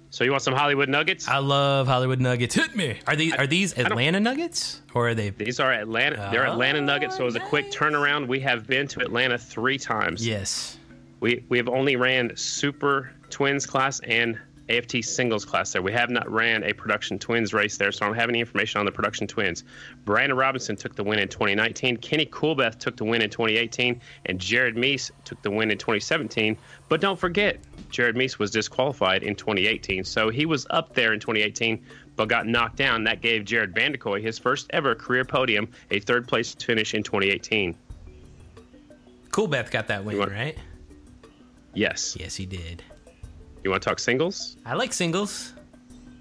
So 0.09 0.23
you 0.23 0.31
want 0.31 0.43
some 0.43 0.53
Hollywood 0.53 0.87
Nuggets? 0.87 1.27
I 1.27 1.39
love 1.39 1.87
Hollywood 1.87 2.21
Nuggets. 2.21 2.55
Hit 2.55 2.73
me. 2.73 2.97
Are 3.05 3.17
these 3.17 3.33
are 3.33 3.47
these 3.47 3.77
Atlanta 3.77 4.19
Nuggets 4.21 4.81
or 4.93 5.09
are 5.09 5.13
they? 5.15 5.31
These 5.31 5.59
are 5.59 5.73
Atlanta. 5.73 6.29
They're 6.31 6.47
Atlanta 6.47 6.79
Nuggets. 6.79 7.17
So 7.17 7.27
as 7.27 7.35
a 7.35 7.41
quick 7.41 7.69
turnaround, 7.69 8.27
we 8.27 8.39
have 8.39 8.65
been 8.65 8.87
to 8.89 9.01
Atlanta 9.01 9.37
three 9.37 9.77
times. 9.77 10.25
Yes. 10.25 10.77
We 11.19 11.43
we 11.49 11.57
have 11.57 11.67
only 11.67 11.97
ran 11.97 12.31
Super 12.37 13.11
Twins 13.29 13.65
class 13.65 13.99
and 14.01 14.39
AFT 14.69 15.03
singles 15.03 15.45
class 15.45 15.73
there. 15.73 15.81
We 15.81 15.91
have 15.91 16.09
not 16.09 16.29
ran 16.29 16.63
a 16.63 16.73
production 16.73 17.19
twins 17.19 17.53
race 17.53 17.77
there, 17.77 17.91
so 17.91 18.05
I 18.05 18.09
don't 18.09 18.17
have 18.17 18.29
any 18.29 18.39
information 18.39 18.79
on 18.79 18.85
the 18.85 18.91
production 18.91 19.27
twins. 19.27 19.63
Brandon 20.05 20.37
Robinson 20.37 20.75
took 20.75 20.95
the 20.95 21.03
win 21.03 21.19
in 21.19 21.27
2019. 21.27 21.97
Kenny 21.97 22.25
Coolbeth 22.25 22.79
took 22.79 22.97
the 22.97 23.03
win 23.03 23.21
in 23.21 23.29
2018, 23.29 24.01
and 24.25 24.39
Jared 24.39 24.75
Mees 24.75 25.11
took 25.23 25.41
the 25.41 25.51
win 25.51 25.71
in 25.71 25.77
2017. 25.77 26.57
But 26.89 27.01
don't 27.01 27.19
forget, 27.19 27.59
Jared 27.89 28.15
Mees 28.15 28.39
was 28.39 28.51
disqualified 28.51 29.23
in 29.23 29.35
2018, 29.35 30.03
so 30.03 30.29
he 30.29 30.45
was 30.45 30.65
up 30.69 30.93
there 30.93 31.13
in 31.13 31.19
2018, 31.19 31.83
but 32.15 32.27
got 32.27 32.47
knocked 32.47 32.77
down. 32.77 33.03
That 33.03 33.21
gave 33.21 33.45
Jared 33.45 33.73
Van 33.73 33.95
his 34.21 34.39
first 34.39 34.67
ever 34.71 34.95
career 34.95 35.25
podium, 35.25 35.67
a 35.91 35.99
third 35.99 36.27
place 36.27 36.55
finish 36.55 36.93
in 36.93 37.03
2018. 37.03 37.75
Coolbeth 39.29 39.69
got 39.69 39.87
that 39.87 40.03
win, 40.03 40.17
right? 40.17 40.57
Yes. 41.73 42.15
Yes, 42.17 42.35
he 42.35 42.45
did. 42.45 42.83
You 43.65 43.71
want 43.71 43.81
to 43.81 43.89
talk 43.89 43.97
singles? 43.97 44.57
I 44.63 44.75
like 44.75 44.93
singles. 44.93 45.53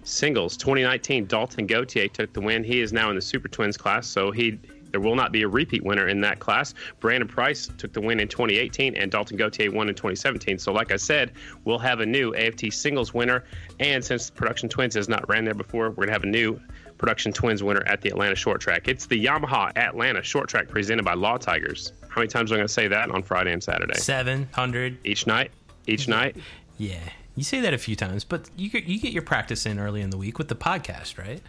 Singles 0.02 0.56
2019, 0.56 1.26
Dalton 1.26 1.66
Gauthier 1.66 2.08
took 2.08 2.32
the 2.32 2.40
win. 2.40 2.64
He 2.64 2.80
is 2.80 2.90
now 2.90 3.10
in 3.10 3.16
the 3.16 3.20
Super 3.20 3.48
Twins 3.48 3.76
class, 3.76 4.06
so 4.06 4.30
he 4.30 4.58
there 4.92 5.00
will 5.00 5.14
not 5.14 5.30
be 5.30 5.42
a 5.42 5.48
repeat 5.48 5.84
winner 5.84 6.08
in 6.08 6.22
that 6.22 6.38
class. 6.38 6.72
Brandon 7.00 7.28
Price 7.28 7.68
took 7.76 7.92
the 7.92 8.00
win 8.00 8.18
in 8.18 8.28
2018, 8.28 8.96
and 8.96 9.10
Dalton 9.10 9.36
Gauthier 9.36 9.70
won 9.70 9.90
in 9.90 9.94
2017. 9.94 10.58
So, 10.58 10.72
like 10.72 10.90
I 10.90 10.96
said, 10.96 11.32
we'll 11.66 11.78
have 11.80 12.00
a 12.00 12.06
new 12.06 12.34
AFT 12.34 12.72
singles 12.72 13.12
winner. 13.12 13.44
And 13.78 14.02
since 14.02 14.30
Production 14.30 14.70
Twins 14.70 14.94
has 14.94 15.10
not 15.10 15.28
ran 15.28 15.44
there 15.44 15.52
before, 15.52 15.90
we're 15.90 15.96
going 15.96 16.08
to 16.08 16.12
have 16.14 16.24
a 16.24 16.28
new 16.28 16.58
Production 16.96 17.30
Twins 17.30 17.62
winner 17.62 17.82
at 17.86 18.00
the 18.00 18.08
Atlanta 18.08 18.36
Short 18.36 18.62
Track. 18.62 18.88
It's 18.88 19.04
the 19.04 19.22
Yamaha 19.22 19.76
Atlanta 19.76 20.22
Short 20.22 20.48
Track 20.48 20.68
presented 20.68 21.04
by 21.04 21.12
Law 21.12 21.36
Tigers. 21.36 21.92
How 22.08 22.22
many 22.22 22.28
times 22.28 22.52
am 22.52 22.54
I 22.54 22.58
going 22.60 22.68
to 22.68 22.72
say 22.72 22.88
that 22.88 23.10
on 23.10 23.22
Friday 23.22 23.52
and 23.52 23.62
Saturday? 23.62 23.98
700. 23.98 24.96
Each 25.04 25.26
night? 25.26 25.50
Each 25.86 26.08
night? 26.08 26.36
Yeah. 26.78 27.00
You 27.36 27.44
say 27.44 27.60
that 27.60 27.74
a 27.74 27.78
few 27.78 27.96
times, 27.96 28.24
but 28.24 28.48
you 28.56 28.70
get, 28.70 28.84
you 28.84 29.00
get 29.00 29.12
your 29.12 29.22
practice 29.22 29.66
in 29.66 29.78
early 29.78 30.00
in 30.00 30.10
the 30.10 30.16
week 30.16 30.38
with 30.38 30.48
the 30.48 30.54
podcast, 30.54 31.18
right? 31.18 31.42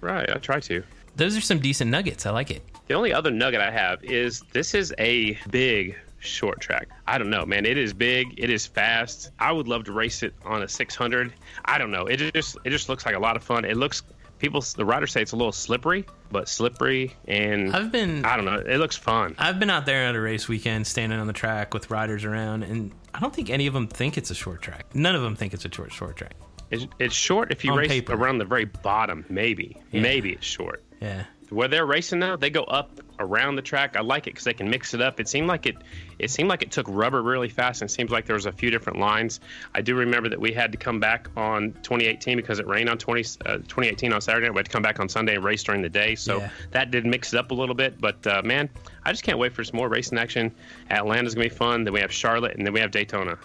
Right, 0.00 0.28
I 0.28 0.38
try 0.38 0.60
to. 0.60 0.82
Those 1.14 1.36
are 1.36 1.40
some 1.40 1.60
decent 1.60 1.90
nuggets. 1.90 2.26
I 2.26 2.30
like 2.30 2.50
it. 2.50 2.62
The 2.88 2.94
only 2.94 3.12
other 3.12 3.30
nugget 3.30 3.60
I 3.60 3.70
have 3.70 4.02
is 4.04 4.42
this 4.52 4.74
is 4.74 4.92
a 4.98 5.38
big 5.50 5.96
short 6.18 6.60
track. 6.60 6.88
I 7.06 7.18
don't 7.18 7.30
know, 7.30 7.46
man. 7.46 7.64
It 7.64 7.78
is 7.78 7.92
big. 7.94 8.34
It 8.36 8.50
is 8.50 8.66
fast. 8.66 9.30
I 9.38 9.52
would 9.52 9.68
love 9.68 9.84
to 9.84 9.92
race 9.92 10.22
it 10.22 10.34
on 10.44 10.62
a 10.62 10.68
600. 10.68 11.32
I 11.64 11.78
don't 11.78 11.90
know. 11.90 12.06
It 12.06 12.32
just 12.34 12.58
it 12.64 12.70
just 12.70 12.88
looks 12.88 13.06
like 13.06 13.14
a 13.14 13.18
lot 13.18 13.36
of 13.36 13.42
fun. 13.42 13.64
It 13.64 13.76
looks 13.76 14.02
people 14.38 14.60
the 14.76 14.84
riders 14.84 15.12
say 15.12 15.22
it's 15.22 15.32
a 15.32 15.36
little 15.36 15.52
slippery, 15.52 16.04
but 16.30 16.48
slippery 16.48 17.16
and 17.26 17.74
I've 17.74 17.90
been 17.90 18.24
I 18.24 18.36
don't 18.36 18.44
know. 18.44 18.56
It 18.58 18.78
looks 18.78 18.96
fun. 18.96 19.34
I've 19.38 19.58
been 19.58 19.70
out 19.70 19.86
there 19.86 20.08
on 20.08 20.14
a 20.14 20.20
race 20.20 20.48
weekend, 20.48 20.86
standing 20.86 21.18
on 21.18 21.26
the 21.26 21.32
track 21.32 21.72
with 21.72 21.90
riders 21.90 22.24
around, 22.24 22.62
and 22.64 22.92
I 23.16 23.20
don't 23.20 23.34
think 23.34 23.48
any 23.48 23.66
of 23.66 23.72
them 23.72 23.86
think 23.86 24.18
it's 24.18 24.30
a 24.30 24.34
short 24.34 24.60
track. 24.60 24.94
None 24.94 25.14
of 25.14 25.22
them 25.22 25.34
think 25.34 25.54
it's 25.54 25.64
a 25.64 25.72
short 25.72 25.90
short 25.90 26.16
track. 26.16 26.34
It's, 26.70 26.86
it's 26.98 27.14
short 27.14 27.50
if 27.50 27.64
you 27.64 27.72
on 27.72 27.78
race 27.78 27.88
paper. 27.88 28.12
around 28.12 28.38
the 28.38 28.44
very 28.44 28.66
bottom. 28.66 29.24
Maybe, 29.30 29.80
yeah. 29.90 30.02
maybe 30.02 30.32
it's 30.32 30.44
short. 30.44 30.84
Yeah. 31.00 31.24
Where 31.48 31.66
they're 31.68 31.86
racing 31.86 32.18
now, 32.18 32.36
they 32.36 32.50
go 32.50 32.64
up 32.64 33.00
around 33.18 33.56
the 33.56 33.62
track. 33.62 33.96
I 33.96 34.00
like 34.00 34.26
it 34.26 34.30
because 34.30 34.44
they 34.44 34.54
can 34.54 34.68
mix 34.68 34.94
it 34.94 35.00
up. 35.00 35.20
It 35.20 35.28
seemed 35.28 35.48
like 35.48 35.66
it, 35.66 35.76
it 36.18 36.30
seemed 36.30 36.48
like 36.48 36.62
it 36.62 36.70
took 36.70 36.86
rubber 36.88 37.22
really 37.22 37.48
fast, 37.48 37.82
and 37.82 37.90
it 37.90 37.92
seems 37.92 38.10
like 38.10 38.26
there 38.26 38.34
was 38.34 38.46
a 38.46 38.52
few 38.52 38.70
different 38.70 38.98
lines. 38.98 39.40
I 39.74 39.80
do 39.80 39.94
remember 39.94 40.28
that 40.28 40.40
we 40.40 40.52
had 40.52 40.72
to 40.72 40.78
come 40.78 41.00
back 41.00 41.28
on 41.36 41.72
2018 41.82 42.36
because 42.36 42.58
it 42.58 42.66
rained 42.66 42.88
on 42.88 42.98
20, 42.98 43.20
uh, 43.46 43.56
2018 43.58 44.12
on 44.12 44.20
Saturday. 44.20 44.50
We 44.50 44.56
had 44.56 44.66
to 44.66 44.72
come 44.72 44.82
back 44.82 45.00
on 45.00 45.08
Sunday 45.08 45.34
and 45.34 45.44
race 45.44 45.62
during 45.62 45.82
the 45.82 45.88
day, 45.88 46.14
so 46.14 46.38
yeah. 46.38 46.50
that 46.70 46.90
did 46.90 47.06
mix 47.06 47.32
it 47.32 47.38
up 47.38 47.50
a 47.50 47.54
little 47.54 47.74
bit. 47.74 48.00
But 48.00 48.26
uh, 48.26 48.42
man, 48.44 48.68
I 49.04 49.12
just 49.12 49.22
can't 49.22 49.38
wait 49.38 49.52
for 49.52 49.64
some 49.64 49.76
more 49.76 49.88
racing 49.88 50.18
action. 50.18 50.52
Atlanta's 50.90 51.34
gonna 51.34 51.48
be 51.48 51.54
fun. 51.54 51.84
Then 51.84 51.92
we 51.92 52.00
have 52.00 52.12
Charlotte, 52.12 52.56
and 52.56 52.66
then 52.66 52.72
we 52.72 52.80
have 52.80 52.90
Daytona. 52.90 53.38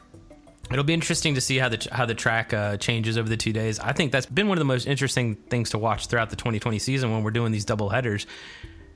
It'll 0.71 0.85
be 0.85 0.93
interesting 0.93 1.35
to 1.35 1.41
see 1.41 1.57
how 1.57 1.67
the 1.67 1.85
how 1.91 2.05
the 2.05 2.15
track 2.15 2.53
uh, 2.53 2.77
changes 2.77 3.17
over 3.17 3.27
the 3.27 3.35
two 3.35 3.51
days. 3.51 3.79
I 3.79 3.91
think 3.91 4.13
that's 4.13 4.25
been 4.25 4.47
one 4.47 4.57
of 4.57 4.61
the 4.61 4.65
most 4.65 4.87
interesting 4.87 5.35
things 5.35 5.71
to 5.71 5.77
watch 5.77 6.07
throughout 6.07 6.29
the 6.29 6.37
2020 6.37 6.79
season 6.79 7.11
when 7.11 7.23
we're 7.23 7.31
doing 7.31 7.51
these 7.51 7.65
double 7.65 7.89
headers. 7.89 8.25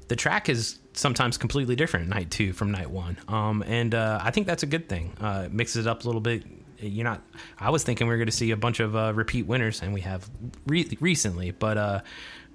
The 0.07 0.15
track 0.15 0.49
is 0.49 0.79
sometimes 0.93 1.37
completely 1.37 1.75
different 1.75 2.09
night 2.09 2.31
two 2.31 2.53
from 2.53 2.71
night 2.71 2.89
one, 2.89 3.17
um, 3.27 3.63
and 3.65 3.93
uh, 3.95 4.19
I 4.21 4.31
think 4.31 4.47
that's 4.47 4.63
a 4.63 4.67
good 4.67 4.87
thing. 4.87 5.13
Uh, 5.19 5.43
it 5.45 5.53
mixes 5.53 5.85
it 5.85 5.89
up 5.89 6.03
a 6.03 6.07
little 6.07 6.21
bit. 6.21 6.43
You're 6.79 7.05
not. 7.05 7.21
I 7.57 7.69
was 7.71 7.83
thinking 7.83 8.07
we 8.07 8.13
are 8.13 8.17
going 8.17 8.27
to 8.27 8.31
see 8.31 8.51
a 8.51 8.57
bunch 8.57 8.79
of 8.79 8.95
uh, 8.95 9.13
repeat 9.15 9.47
winners, 9.47 9.81
and 9.81 9.93
we 9.93 10.01
have 10.01 10.29
re- 10.67 10.97
recently, 10.99 11.51
but 11.51 11.77
uh, 11.77 12.01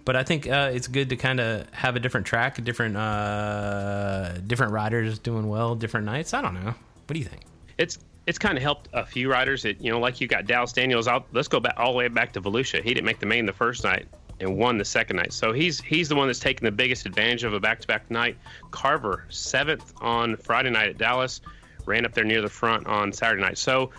but 0.04 0.16
I 0.16 0.22
think 0.22 0.48
uh, 0.48 0.70
it's 0.72 0.88
good 0.88 1.08
to 1.10 1.16
kind 1.16 1.40
of 1.40 1.68
have 1.70 1.96
a 1.96 2.00
different 2.00 2.26
track, 2.26 2.62
different 2.62 2.96
uh, 2.96 4.38
different 4.46 4.72
riders 4.72 5.18
doing 5.18 5.48
well, 5.48 5.74
different 5.74 6.06
nights. 6.06 6.34
I 6.34 6.42
don't 6.42 6.54
know. 6.54 6.74
What 7.06 7.14
do 7.14 7.18
you 7.18 7.24
think? 7.24 7.42
It's 7.78 7.98
it's 8.26 8.38
kind 8.38 8.56
of 8.56 8.62
helped 8.62 8.88
a 8.92 9.04
few 9.04 9.30
riders. 9.30 9.62
That 9.62 9.80
you 9.80 9.90
know, 9.90 9.98
like 9.98 10.20
you 10.20 10.28
got 10.28 10.46
Dallas 10.46 10.72
Daniels 10.72 11.08
out. 11.08 11.26
Let's 11.32 11.48
go 11.48 11.60
back 11.60 11.74
all 11.76 11.92
the 11.92 11.98
way 11.98 12.08
back 12.08 12.32
to 12.34 12.40
Volusia. 12.40 12.82
He 12.82 12.94
didn't 12.94 13.06
make 13.06 13.18
the 13.18 13.26
main 13.26 13.46
the 13.46 13.52
first 13.52 13.84
night 13.84 14.06
and 14.40 14.56
won 14.56 14.78
the 14.78 14.84
second 14.84 15.16
night. 15.16 15.32
So 15.32 15.52
he's 15.52 15.80
he's 15.80 16.08
the 16.08 16.16
one 16.16 16.26
that's 16.26 16.38
taking 16.38 16.64
the 16.64 16.72
biggest 16.72 17.06
advantage 17.06 17.44
of 17.44 17.54
a 17.54 17.60
back-to-back 17.60 18.10
night. 18.10 18.36
Carver 18.70 19.24
seventh 19.28 19.92
on 20.00 20.36
Friday 20.36 20.70
night 20.70 20.88
at 20.88 20.98
Dallas, 20.98 21.40
ran 21.84 22.04
up 22.04 22.12
there 22.12 22.24
near 22.24 22.42
the 22.42 22.48
front 22.48 22.86
on 22.86 23.12
Saturday 23.12 23.42
night. 23.42 23.58
So 23.58 23.90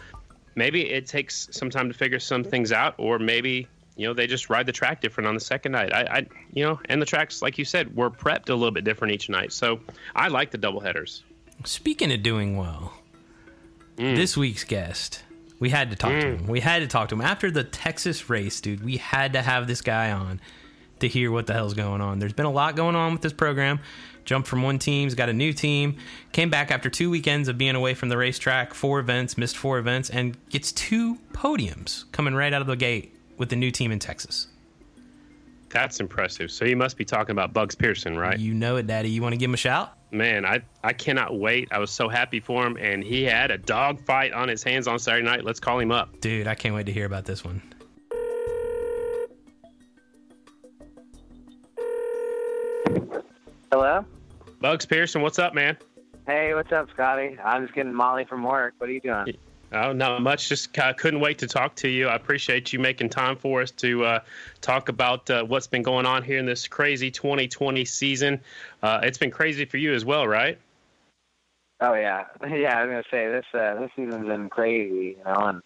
maybe 0.55 0.89
it 0.89 1.05
takes 1.05 1.47
some 1.51 1.69
time 1.69 1.87
to 1.87 1.93
figure 1.93 2.19
some 2.19 2.43
things 2.43 2.71
out, 2.71 2.95
or 2.97 3.19
maybe 3.19 3.67
you 3.95 4.07
know 4.07 4.13
they 4.13 4.27
just 4.27 4.49
ride 4.49 4.65
the 4.65 4.71
track 4.71 5.01
different 5.01 5.27
on 5.27 5.35
the 5.35 5.41
second 5.41 5.73
night. 5.73 5.93
I, 5.93 6.01
I 6.01 6.27
you 6.53 6.65
know, 6.65 6.79
and 6.85 7.01
the 7.01 7.05
tracks 7.05 7.41
like 7.41 7.57
you 7.57 7.65
said 7.65 7.95
were 7.95 8.09
prepped 8.09 8.49
a 8.49 8.55
little 8.55 8.71
bit 8.71 8.83
different 8.83 9.13
each 9.13 9.29
night. 9.29 9.53
So 9.53 9.79
I 10.15 10.27
like 10.27 10.51
the 10.51 10.57
double 10.57 10.81
headers. 10.81 11.23
Speaking 11.63 12.11
of 12.11 12.23
doing 12.23 12.57
well, 12.57 12.93
mm. 13.97 14.15
this 14.15 14.35
week's 14.35 14.63
guest 14.63 15.21
we 15.61 15.69
had 15.69 15.91
to 15.91 15.95
talk 15.95 16.11
mm. 16.11 16.21
to 16.21 16.27
him. 16.27 16.47
We 16.47 16.59
had 16.59 16.79
to 16.79 16.87
talk 16.87 17.09
to 17.09 17.15
him 17.15 17.21
after 17.21 17.51
the 17.51 17.63
Texas 17.63 18.29
race, 18.29 18.59
dude. 18.59 18.83
We 18.83 18.97
had 18.97 19.33
to 19.33 19.43
have 19.43 19.67
this 19.67 19.81
guy 19.81 20.11
on 20.11 20.41
to 20.99 21.07
hear 21.07 21.31
what 21.31 21.45
the 21.45 21.53
hell's 21.53 21.75
going 21.75 22.01
on. 22.01 22.17
There's 22.17 22.33
been 22.33 22.47
a 22.47 22.51
lot 22.51 22.75
going 22.75 22.95
on 22.95 23.13
with 23.13 23.21
this 23.21 23.31
program. 23.31 23.79
Jumped 24.25 24.47
from 24.47 24.63
one 24.63 24.79
team, 24.79 25.05
has 25.05 25.15
got 25.15 25.29
a 25.29 25.33
new 25.33 25.53
team, 25.53 25.97
came 26.31 26.49
back 26.49 26.71
after 26.71 26.89
two 26.89 27.09
weekends 27.09 27.47
of 27.47 27.57
being 27.57 27.75
away 27.75 27.93
from 27.93 28.09
the 28.09 28.17
racetrack, 28.17 28.73
four 28.73 28.99
events, 28.99 29.37
missed 29.37 29.57
four 29.57 29.77
events, 29.77 30.09
and 30.09 30.35
gets 30.49 30.71
two 30.71 31.17
podiums 31.31 32.11
coming 32.11 32.33
right 32.33 32.53
out 32.53 32.61
of 32.61 32.67
the 32.67 32.75
gate 32.75 33.15
with 33.37 33.49
the 33.49 33.55
new 33.55 33.71
team 33.71 33.91
in 33.91 33.99
Texas. 33.99 34.47
That's 35.69 35.99
impressive. 35.99 36.51
So 36.51 36.65
you 36.65 36.75
must 36.75 36.97
be 36.97 37.05
talking 37.05 37.31
about 37.31 37.53
Bugs 37.53 37.75
Pearson, 37.75 38.17
right? 38.17 38.37
You 38.37 38.53
know 38.53 38.77
it, 38.77 38.87
Daddy. 38.87 39.09
You 39.09 39.21
want 39.21 39.33
to 39.33 39.37
give 39.37 39.49
him 39.49 39.55
a 39.55 39.57
shout? 39.57 39.95
Man, 40.11 40.45
I, 40.45 40.61
I 40.83 40.93
cannot 40.93 41.37
wait. 41.37 41.69
I 41.71 41.79
was 41.79 41.91
so 41.91 42.09
happy 42.09 42.39
for 42.39 42.65
him, 42.65 42.77
and 42.77 43.03
he 43.03 43.23
had 43.23 43.51
a 43.51 43.57
dog 43.57 43.99
fight 44.01 44.33
on 44.33 44.47
his 44.47 44.63
hands 44.63 44.87
on 44.87 44.99
Saturday 44.99 45.25
night. 45.25 45.43
Let's 45.43 45.59
call 45.59 45.79
him 45.79 45.91
up. 45.91 46.19
Dude, 46.19 46.47
I 46.47 46.55
can't 46.55 46.75
wait 46.75 46.85
to 46.85 46.91
hear 46.91 47.05
about 47.05 47.25
this 47.25 47.43
one. 47.43 47.61
Hello? 53.71 54.05
Bugs 54.59 54.85
Pearson, 54.85 55.21
what's 55.21 55.39
up, 55.39 55.53
man? 55.53 55.77
Hey, 56.27 56.53
what's 56.53 56.71
up, 56.71 56.89
Scotty? 56.91 57.37
I'm 57.43 57.63
just 57.63 57.73
getting 57.73 57.93
Molly 57.93 58.25
from 58.25 58.43
work. 58.43 58.75
What 58.77 58.89
are 58.89 58.93
you 58.93 58.99
doing? 58.99 59.35
Oh, 59.73 59.93
not 59.93 60.21
much. 60.21 60.49
Just 60.49 60.77
uh, 60.77 60.91
couldn't 60.93 61.21
wait 61.21 61.37
to 61.39 61.47
talk 61.47 61.75
to 61.75 61.87
you. 61.87 62.07
I 62.07 62.15
appreciate 62.15 62.73
you 62.73 62.79
making 62.79 63.09
time 63.09 63.37
for 63.37 63.61
us 63.61 63.71
to 63.71 64.03
uh, 64.03 64.19
talk 64.59 64.89
about 64.89 65.29
uh, 65.29 65.43
what's 65.45 65.67
been 65.67 65.81
going 65.81 66.05
on 66.05 66.23
here 66.23 66.39
in 66.39 66.45
this 66.45 66.67
crazy 66.67 67.09
2020 67.09 67.85
season. 67.85 68.41
Uh, 68.83 68.99
it's 69.03 69.17
been 69.17 69.31
crazy 69.31 69.63
for 69.63 69.77
you 69.77 69.93
as 69.93 70.03
well, 70.03 70.27
right? 70.27 70.57
Oh 71.79 71.93
yeah, 71.93 72.25
yeah. 72.47 72.77
I 72.77 72.85
was 72.85 72.91
gonna 72.91 73.03
say 73.09 73.27
this 73.27 73.45
uh, 73.53 73.79
this 73.79 73.89
season's 73.95 74.27
been 74.27 74.49
crazy, 74.49 75.17
you 75.17 75.23
know, 75.25 75.45
and 75.45 75.61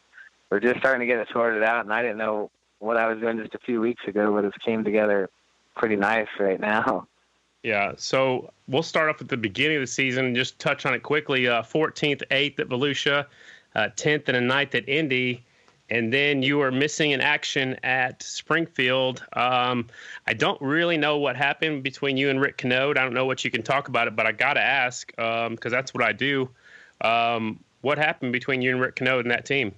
we're 0.51 0.59
just 0.59 0.79
starting 0.79 0.99
to 0.99 1.07
get 1.07 1.19
it 1.19 1.27
sorted 1.33 1.63
out. 1.63 1.83
And 1.83 1.93
I 1.93 2.03
didn't 2.03 2.17
know 2.17 2.51
what 2.79 2.97
I 2.97 3.07
was 3.07 3.19
doing 3.19 3.39
just 3.39 3.55
a 3.55 3.59
few 3.59 3.81
weeks 3.81 4.03
ago, 4.07 4.31
but 4.33 4.45
it's 4.45 4.57
came 4.57 4.83
together 4.83 5.29
pretty 5.75 5.95
nice 5.95 6.27
right 6.39 6.59
now. 6.59 7.07
Yeah, 7.63 7.93
so 7.97 8.51
we'll 8.67 8.83
start 8.83 9.09
off 9.09 9.19
at 9.21 9.27
the 9.27 9.37
beginning 9.37 9.77
of 9.77 9.81
the 9.81 9.87
season 9.87 10.25
and 10.25 10.35
just 10.35 10.59
touch 10.59 10.85
on 10.85 10.93
it 10.93 11.01
quickly. 11.01 11.47
Uh, 11.47 11.63
14th, 11.63 12.21
8th 12.29 12.59
at 12.59 12.69
Volusia, 12.69 13.25
uh, 13.75 13.89
10th 13.95 14.29
and 14.29 14.37
a 14.37 14.41
9th 14.41 14.75
at 14.75 14.87
Indy, 14.89 15.43
and 15.89 16.11
then 16.11 16.41
you 16.41 16.57
were 16.57 16.71
missing 16.71 17.11
in 17.11 17.21
action 17.21 17.77
at 17.83 18.23
Springfield. 18.23 19.23
Um, 19.33 19.87
I 20.25 20.33
don't 20.33 20.59
really 20.61 20.97
know 20.97 21.17
what 21.17 21.35
happened 21.35 21.83
between 21.83 22.17
you 22.17 22.29
and 22.29 22.41
Rick 22.41 22.57
Canode. 22.57 22.97
I 22.97 23.03
don't 23.03 23.13
know 23.13 23.25
what 23.25 23.45
you 23.45 23.51
can 23.51 23.61
talk 23.61 23.87
about 23.87 24.07
it, 24.07 24.15
but 24.15 24.25
I 24.25 24.31
got 24.31 24.53
to 24.53 24.61
ask 24.61 25.07
because 25.15 25.47
um, 25.47 25.57
that's 25.61 25.93
what 25.93 26.03
I 26.03 26.11
do. 26.11 26.49
Um, 27.01 27.59
what 27.81 27.97
happened 27.99 28.33
between 28.33 28.61
you 28.61 28.71
and 28.71 28.81
Rick 28.81 28.95
Canode 28.95 29.21
and 29.21 29.31
that 29.31 29.45
team? 29.45 29.73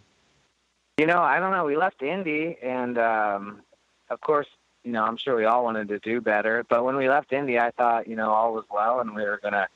You 0.97 1.07
know, 1.07 1.19
I 1.19 1.39
don't 1.39 1.51
know. 1.51 1.65
We 1.65 1.75
left 1.75 2.01
Indy, 2.01 2.57
and 2.63 2.97
um, 2.97 3.61
of 4.09 4.21
course, 4.21 4.47
you 4.83 4.93
know, 4.93 5.03
I'm 5.03 5.17
sure 5.17 5.35
we 5.35 5.45
all 5.45 5.63
wanted 5.63 5.89
to 5.89 5.99
do 5.99 6.21
better. 6.21 6.63
But 6.69 6.85
when 6.85 6.95
we 6.95 7.09
left 7.09 7.33
Indy, 7.33 7.59
I 7.59 7.71
thought, 7.71 8.07
you 8.07 8.15
know, 8.15 8.31
all 8.31 8.53
was 8.53 8.63
well, 8.71 9.01
and 9.01 9.13
we 9.13 9.23
were 9.23 9.39
gonna, 9.43 9.67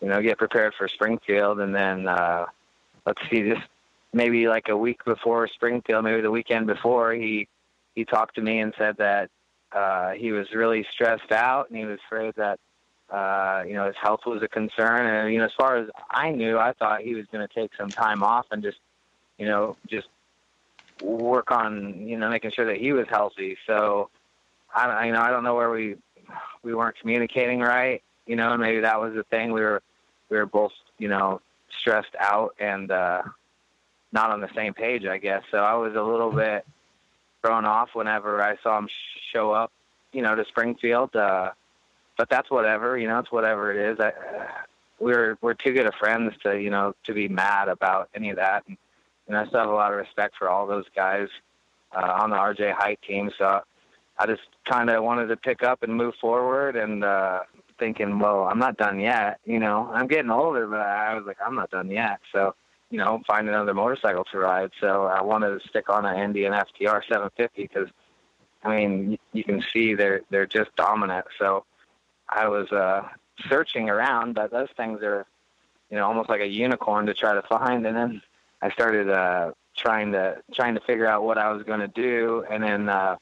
you 0.00 0.08
know, 0.08 0.22
get 0.22 0.38
prepared 0.38 0.72
for 0.74 0.88
Springfield, 0.88 1.60
and 1.60 1.74
then. 1.74 2.08
Uh, 2.08 2.46
let's 3.06 3.22
see, 3.30 3.48
just 3.48 3.66
maybe 4.12 4.48
like 4.48 4.68
a 4.68 4.76
week 4.76 5.04
before 5.04 5.48
Springfield, 5.48 6.04
maybe 6.04 6.20
the 6.20 6.30
weekend 6.30 6.66
before, 6.66 7.14
he 7.14 7.48
he 7.94 8.04
talked 8.04 8.34
to 8.34 8.42
me 8.42 8.60
and 8.60 8.74
said 8.76 8.96
that 8.98 9.30
uh, 9.72 10.10
he 10.12 10.32
was 10.32 10.46
really 10.54 10.86
stressed 10.92 11.32
out 11.32 11.70
and 11.70 11.78
he 11.78 11.84
was 11.84 11.98
afraid 12.06 12.34
that 12.36 12.58
uh, 13.10 13.62
you 13.66 13.74
know 13.74 13.86
his 13.86 13.94
health 14.00 14.20
was 14.26 14.42
a 14.42 14.48
concern. 14.48 15.06
And 15.06 15.32
you 15.32 15.38
know, 15.38 15.46
as 15.46 15.52
far 15.56 15.76
as 15.76 15.88
I 16.10 16.30
knew, 16.30 16.58
I 16.58 16.72
thought 16.72 17.02
he 17.02 17.14
was 17.14 17.26
going 17.32 17.46
to 17.46 17.54
take 17.54 17.70
some 17.78 17.88
time 17.88 18.22
off 18.22 18.46
and 18.50 18.62
just 18.62 18.78
you 19.38 19.46
know 19.46 19.76
just 19.88 20.08
work 21.02 21.50
on 21.50 22.06
you 22.06 22.16
know 22.16 22.28
making 22.28 22.52
sure 22.52 22.66
that 22.66 22.78
he 22.78 22.92
was 22.92 23.06
healthy. 23.08 23.56
So 23.66 24.10
I 24.74 24.86
don't, 24.86 25.06
you 25.06 25.12
know 25.12 25.20
I 25.20 25.30
don't 25.30 25.44
know 25.44 25.54
where 25.54 25.70
we 25.70 25.96
we 26.62 26.74
weren't 26.74 26.98
communicating 27.00 27.60
right. 27.60 28.02
You 28.26 28.34
know, 28.34 28.52
and 28.52 28.60
maybe 28.60 28.80
that 28.80 29.00
was 29.00 29.14
the 29.14 29.22
thing. 29.24 29.52
We 29.52 29.60
were 29.60 29.82
we 30.30 30.36
were 30.36 30.46
both 30.46 30.72
you 30.98 31.08
know 31.08 31.40
stressed 31.80 32.14
out 32.18 32.54
and 32.58 32.90
uh, 32.90 33.22
not 34.12 34.30
on 34.30 34.40
the 34.40 34.48
same 34.54 34.74
page, 34.74 35.04
I 35.04 35.18
guess. 35.18 35.42
So 35.50 35.58
I 35.58 35.74
was 35.74 35.94
a 35.94 36.02
little 36.02 36.32
bit 36.32 36.66
thrown 37.42 37.64
off 37.64 37.90
whenever 37.94 38.42
I 38.42 38.56
saw 38.62 38.78
him 38.78 38.88
show 39.32 39.52
up, 39.52 39.72
you 40.12 40.22
know, 40.22 40.34
to 40.34 40.44
Springfield. 40.46 41.14
Uh, 41.14 41.50
but 42.16 42.28
that's 42.30 42.50
whatever, 42.50 42.96
you 42.96 43.08
know, 43.08 43.18
it's 43.18 43.30
whatever 43.30 43.72
it 43.72 43.92
is. 43.92 44.00
I, 44.00 44.08
uh, 44.08 44.46
we're 44.98 45.36
we're 45.42 45.54
too 45.54 45.74
good 45.74 45.86
of 45.86 45.94
friends 45.94 46.32
to, 46.42 46.58
you 46.58 46.70
know, 46.70 46.94
to 47.04 47.12
be 47.12 47.28
mad 47.28 47.68
about 47.68 48.08
any 48.14 48.30
of 48.30 48.36
that. 48.36 48.64
And, 48.66 48.78
and 49.28 49.36
I 49.36 49.46
still 49.46 49.60
have 49.60 49.68
a 49.68 49.74
lot 49.74 49.92
of 49.92 49.98
respect 49.98 50.36
for 50.38 50.48
all 50.48 50.66
those 50.66 50.86
guys 50.94 51.28
uh, 51.94 52.18
on 52.20 52.30
the 52.30 52.36
RJ 52.36 52.72
Hite 52.72 53.00
team. 53.02 53.30
So 53.36 53.60
I 54.18 54.26
just 54.26 54.42
kind 54.64 54.88
of 54.88 55.04
wanted 55.04 55.26
to 55.26 55.36
pick 55.36 55.62
up 55.62 55.82
and 55.82 55.94
move 55.94 56.14
forward 56.20 56.76
and 56.76 57.04
uh, 57.04 57.40
thinking, 57.78 58.18
well, 58.18 58.44
I'm 58.44 58.58
not 58.58 58.76
done 58.76 59.00
yet. 59.00 59.40
You 59.44 59.58
know, 59.58 59.90
I'm 59.92 60.06
getting 60.06 60.30
older, 60.30 60.66
but 60.66 60.80
I 60.80 61.14
was 61.14 61.24
like, 61.26 61.38
I'm 61.44 61.54
not 61.54 61.70
done 61.70 61.90
yet. 61.90 62.20
So, 62.32 62.54
you 62.90 62.98
know, 62.98 63.22
find 63.26 63.48
another 63.48 63.74
motorcycle 63.74 64.24
to 64.32 64.38
ride. 64.38 64.70
So 64.80 65.04
I 65.04 65.22
wanted 65.22 65.60
to 65.60 65.68
stick 65.68 65.88
on 65.88 66.04
an 66.04 66.18
Indian 66.18 66.52
FTR 66.52 67.02
750 67.08 67.62
because, 67.62 67.88
I 68.62 68.76
mean, 68.76 69.18
you, 69.32 69.44
can 69.44 69.62
see 69.72 69.94
they're 69.94 70.22
they're 70.30 70.46
just 70.46 70.74
dominant. 70.76 71.26
So 71.38 71.64
I 72.28 72.48
was 72.48 72.70
uh, 72.72 73.08
searching 73.48 73.88
around, 73.88 74.34
but 74.34 74.50
those 74.50 74.68
things 74.76 75.02
are, 75.02 75.26
you 75.90 75.96
know, 75.96 76.06
almost 76.06 76.28
like 76.28 76.40
a 76.40 76.48
unicorn 76.48 77.06
to 77.06 77.14
try 77.14 77.34
to 77.34 77.42
find. 77.42 77.86
And 77.86 77.96
then 77.96 78.22
I 78.62 78.70
started 78.70 79.10
uh, 79.10 79.52
trying 79.76 80.12
to 80.12 80.42
trying 80.52 80.74
to 80.74 80.80
figure 80.80 81.06
out 81.06 81.22
what 81.24 81.38
I 81.38 81.52
was 81.52 81.62
going 81.62 81.80
to 81.80 81.88
do, 81.88 82.44
and 82.50 82.62
then. 82.62 82.88
Uh, 82.88 83.16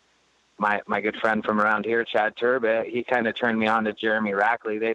my 0.58 0.80
my 0.86 1.00
good 1.00 1.16
friend 1.16 1.44
from 1.44 1.60
around 1.60 1.84
here, 1.84 2.04
Chad 2.04 2.36
Turbot, 2.36 2.86
he 2.86 3.04
kind 3.04 3.26
of 3.26 3.34
turned 3.36 3.58
me 3.58 3.66
on 3.66 3.84
to 3.84 3.92
Jeremy 3.92 4.32
Rackley. 4.32 4.78
They 4.78 4.94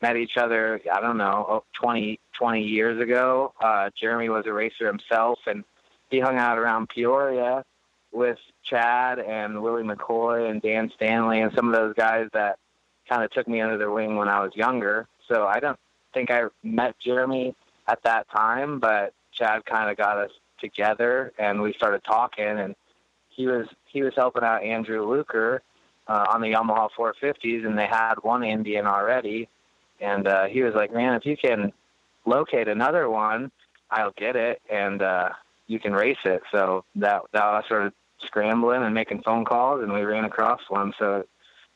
met 0.00 0.16
each 0.16 0.36
other, 0.36 0.80
I 0.92 1.00
don't 1.00 1.16
know, 1.16 1.64
20, 1.80 2.18
20 2.36 2.62
years 2.62 3.00
ago. 3.00 3.54
Uh, 3.62 3.90
Jeremy 3.98 4.28
was 4.28 4.46
a 4.46 4.52
racer 4.52 4.86
himself, 4.86 5.38
and 5.46 5.64
he 6.10 6.18
hung 6.18 6.36
out 6.36 6.58
around 6.58 6.88
Peoria 6.88 7.64
with 8.12 8.38
Chad 8.64 9.18
and 9.18 9.62
Willie 9.62 9.84
McCoy 9.84 10.50
and 10.50 10.60
Dan 10.60 10.90
Stanley 10.94 11.40
and 11.40 11.52
some 11.54 11.68
of 11.68 11.74
those 11.74 11.94
guys 11.94 12.28
that 12.32 12.58
kind 13.08 13.22
of 13.22 13.30
took 13.30 13.48
me 13.48 13.60
under 13.60 13.78
their 13.78 13.90
wing 13.90 14.16
when 14.16 14.28
I 14.28 14.40
was 14.40 14.52
younger. 14.54 15.06
So 15.28 15.46
I 15.46 15.60
don't 15.60 15.78
think 16.12 16.30
I 16.30 16.44
met 16.62 16.94
Jeremy 17.00 17.54
at 17.88 18.02
that 18.04 18.26
time, 18.30 18.78
but 18.78 19.14
Chad 19.32 19.64
kind 19.64 19.90
of 19.90 19.96
got 19.96 20.18
us 20.18 20.30
together 20.60 21.32
and 21.38 21.60
we 21.60 21.72
started 21.72 22.02
talking 22.04 22.44
and 22.44 22.74
he 23.34 23.46
was 23.46 23.66
he 23.86 24.02
was 24.02 24.12
helping 24.16 24.42
out 24.42 24.62
Andrew 24.62 25.08
Luker 25.08 25.62
uh, 26.06 26.26
on 26.32 26.40
the 26.40 26.52
Yamaha 26.52 26.88
450s, 26.98 27.66
and 27.66 27.78
they 27.78 27.86
had 27.86 28.14
one 28.22 28.42
Indian 28.44 28.86
already. 28.86 29.48
And 30.00 30.26
uh, 30.26 30.46
he 30.46 30.62
was 30.62 30.74
like, 30.74 30.92
"Man, 30.92 31.14
if 31.14 31.24
you 31.24 31.36
can 31.36 31.72
locate 32.24 32.68
another 32.68 33.08
one, 33.08 33.50
I'll 33.90 34.12
get 34.16 34.36
it, 34.36 34.60
and 34.70 35.02
uh, 35.02 35.30
you 35.66 35.78
can 35.78 35.92
race 35.92 36.18
it." 36.24 36.42
So 36.50 36.84
that 36.96 37.22
that 37.32 37.42
I 37.42 37.62
started 37.66 37.92
scrambling 38.24 38.82
and 38.82 38.94
making 38.94 39.22
phone 39.22 39.44
calls, 39.44 39.82
and 39.82 39.92
we 39.92 40.02
ran 40.02 40.24
across 40.24 40.60
one. 40.68 40.92
So 40.98 41.24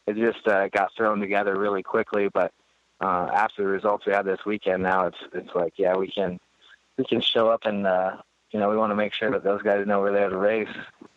it 0.06 0.16
just 0.16 0.46
uh, 0.46 0.68
got 0.68 0.90
thrown 0.96 1.20
together 1.20 1.56
really 1.56 1.82
quickly. 1.82 2.28
But 2.28 2.52
uh, 3.00 3.28
after 3.32 3.62
the 3.62 3.68
results 3.68 4.06
we 4.06 4.12
had 4.12 4.26
this 4.26 4.44
weekend, 4.44 4.82
now 4.82 5.06
it's 5.06 5.18
it's 5.32 5.54
like, 5.54 5.74
yeah, 5.76 5.96
we 5.96 6.08
can 6.10 6.40
we 6.96 7.04
can 7.04 7.20
show 7.20 7.48
up 7.48 7.64
and 7.64 7.86
uh, 7.86 8.16
you 8.56 8.62
know 8.62 8.70
we 8.70 8.76
want 8.78 8.90
to 8.90 8.94
make 8.94 9.12
sure 9.12 9.30
that 9.30 9.44
those 9.44 9.60
guys 9.60 9.86
know 9.86 10.00
we're 10.00 10.12
there 10.12 10.30
to 10.30 10.36
race. 10.38 10.68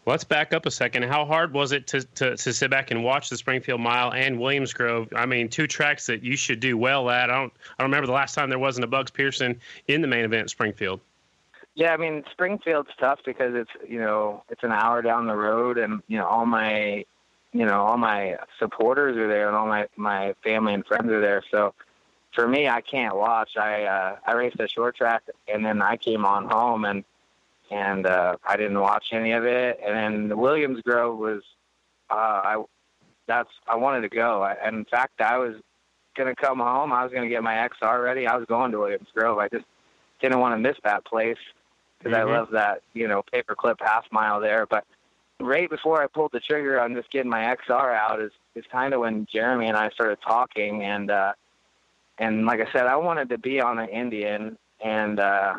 Let's 0.06 0.26
back 0.26 0.54
up 0.54 0.66
a 0.66 0.72
second. 0.72 1.04
How 1.04 1.26
hard 1.26 1.54
was 1.54 1.72
it 1.72 1.88
to, 1.88 2.04
to, 2.04 2.36
to 2.36 2.54
sit 2.54 2.70
back 2.70 2.92
and 2.92 3.02
watch 3.02 3.30
the 3.30 3.38
Springfield 3.38 3.80
Mile 3.80 4.12
and 4.12 4.38
Williams 4.38 4.74
Grove? 4.74 5.08
I 5.16 5.26
mean, 5.26 5.48
two 5.48 5.66
tracks 5.66 6.08
that 6.08 6.22
you 6.22 6.36
should 6.36 6.60
do 6.60 6.78
well 6.78 7.10
at. 7.10 7.30
I 7.30 7.36
don't 7.36 7.54
I 7.54 7.84
don't 7.84 7.92
remember 7.92 8.08
the 8.08 8.14
last 8.14 8.36
time 8.36 8.50
there 8.50 8.60
wasn't 8.60 8.84
a 8.84 8.88
Bugs 8.88 9.10
Pearson 9.10 9.58
in 9.88 10.02
the 10.02 10.08
main 10.08 10.26
event 10.26 10.42
at 10.42 10.50
Springfield. 10.50 11.00
Yeah, 11.76 11.94
I 11.94 11.98
mean 11.98 12.26
Springfield's 12.30 12.90
tough 13.00 13.20
because 13.26 13.56
it's 13.56 13.72
you 13.88 14.02
know 14.02 14.44
it's 14.50 14.64
an 14.64 14.74
hour 14.74 15.02
down 15.02 15.26
the 15.26 15.36
road, 15.36 15.78
and 15.78 16.04
you 16.10 16.18
know 16.18 16.26
all 16.26 16.46
my 16.46 17.06
you 17.54 17.66
know 17.66 17.86
all 17.86 17.96
my 17.96 18.36
supporters 18.58 19.16
are 19.16 19.30
there, 19.30 19.48
and 19.48 19.56
all 19.56 19.68
my 19.68 19.88
my 19.96 20.36
family 20.44 20.74
and 20.74 20.86
friends 20.86 21.10
are 21.10 21.22
there. 21.22 21.42
So 21.52 21.74
for 22.36 22.50
me, 22.50 22.68
I 22.68 22.82
can't 22.82 23.16
watch. 23.16 23.56
I 23.56 23.84
uh, 23.84 24.18
I 24.28 24.34
raced 24.34 24.60
a 24.60 24.68
short 24.68 24.98
track, 24.98 25.24
and 25.48 25.66
then 25.66 25.82
I 25.82 25.96
came 25.96 26.26
on 26.26 26.50
home 26.50 26.84
and 26.84 27.06
and 27.72 28.06
uh, 28.06 28.36
I 28.48 28.58
didn't 28.58 28.80
watch 28.80 29.08
any 29.12 29.32
of 29.34 29.46
it. 29.46 29.80
And 29.86 29.96
then 29.96 30.28
the 30.30 30.38
Williams 30.38 30.82
Grove 30.82 31.18
was 31.18 31.44
uh, 32.10 32.14
I 32.14 32.64
that's 33.28 33.50
I 33.68 33.76
wanted 33.76 34.02
to 34.02 34.10
go. 34.10 34.42
I, 34.42 34.56
in 34.68 34.86
fact, 34.86 35.22
I 35.22 35.38
was 35.38 35.56
gonna 36.16 36.36
come 36.36 36.60
home. 36.60 36.92
I 36.92 37.04
was 37.04 37.14
gonna 37.14 37.30
get 37.30 37.44
my 37.44 37.70
XR 37.82 38.04
ready. 38.04 38.28
I 38.28 38.36
was 38.36 38.46
going 38.46 38.72
to 38.72 38.80
Williams 38.80 39.08
Grove. 39.14 39.38
I 39.38 39.48
just 39.50 39.66
didn't 40.22 40.40
want 40.40 40.54
to 40.54 40.58
miss 40.58 40.78
that 40.84 41.06
place 41.06 41.38
because 41.98 42.18
mm-hmm. 42.18 42.30
I 42.30 42.38
love 42.38 42.50
that 42.52 42.82
you 42.94 43.08
know 43.08 43.24
paperclip 43.34 43.78
half 43.80 44.06
mile 44.12 44.40
there. 44.40 44.66
But 44.66 44.86
right 45.40 45.70
before 45.70 46.02
I 46.02 46.08
pulled 46.08 46.32
the 46.34 46.40
trigger 46.40 46.80
on 46.80 46.96
just 46.96 47.12
getting 47.12 47.30
my 47.30 47.56
XR 47.56 47.96
out 47.96 48.22
is 48.22 48.32
is 48.56 48.66
kind 48.72 48.94
of 48.94 49.02
when 49.02 49.28
Jeremy 49.32 49.68
and 49.68 49.78
I 49.78 49.90
started 49.90 50.18
talking 50.26 50.84
and 50.84 51.10
uh 51.12 51.34
and 52.18 52.46
like 52.46 52.60
I 52.60 52.72
said 52.72 52.88
I 52.88 52.98
wanted 52.98 53.30
to 53.30 53.38
be 53.38 53.62
on 53.62 53.80
an 53.80 53.90
Indian 53.90 54.58
and 54.84 55.20
uh 55.20 55.56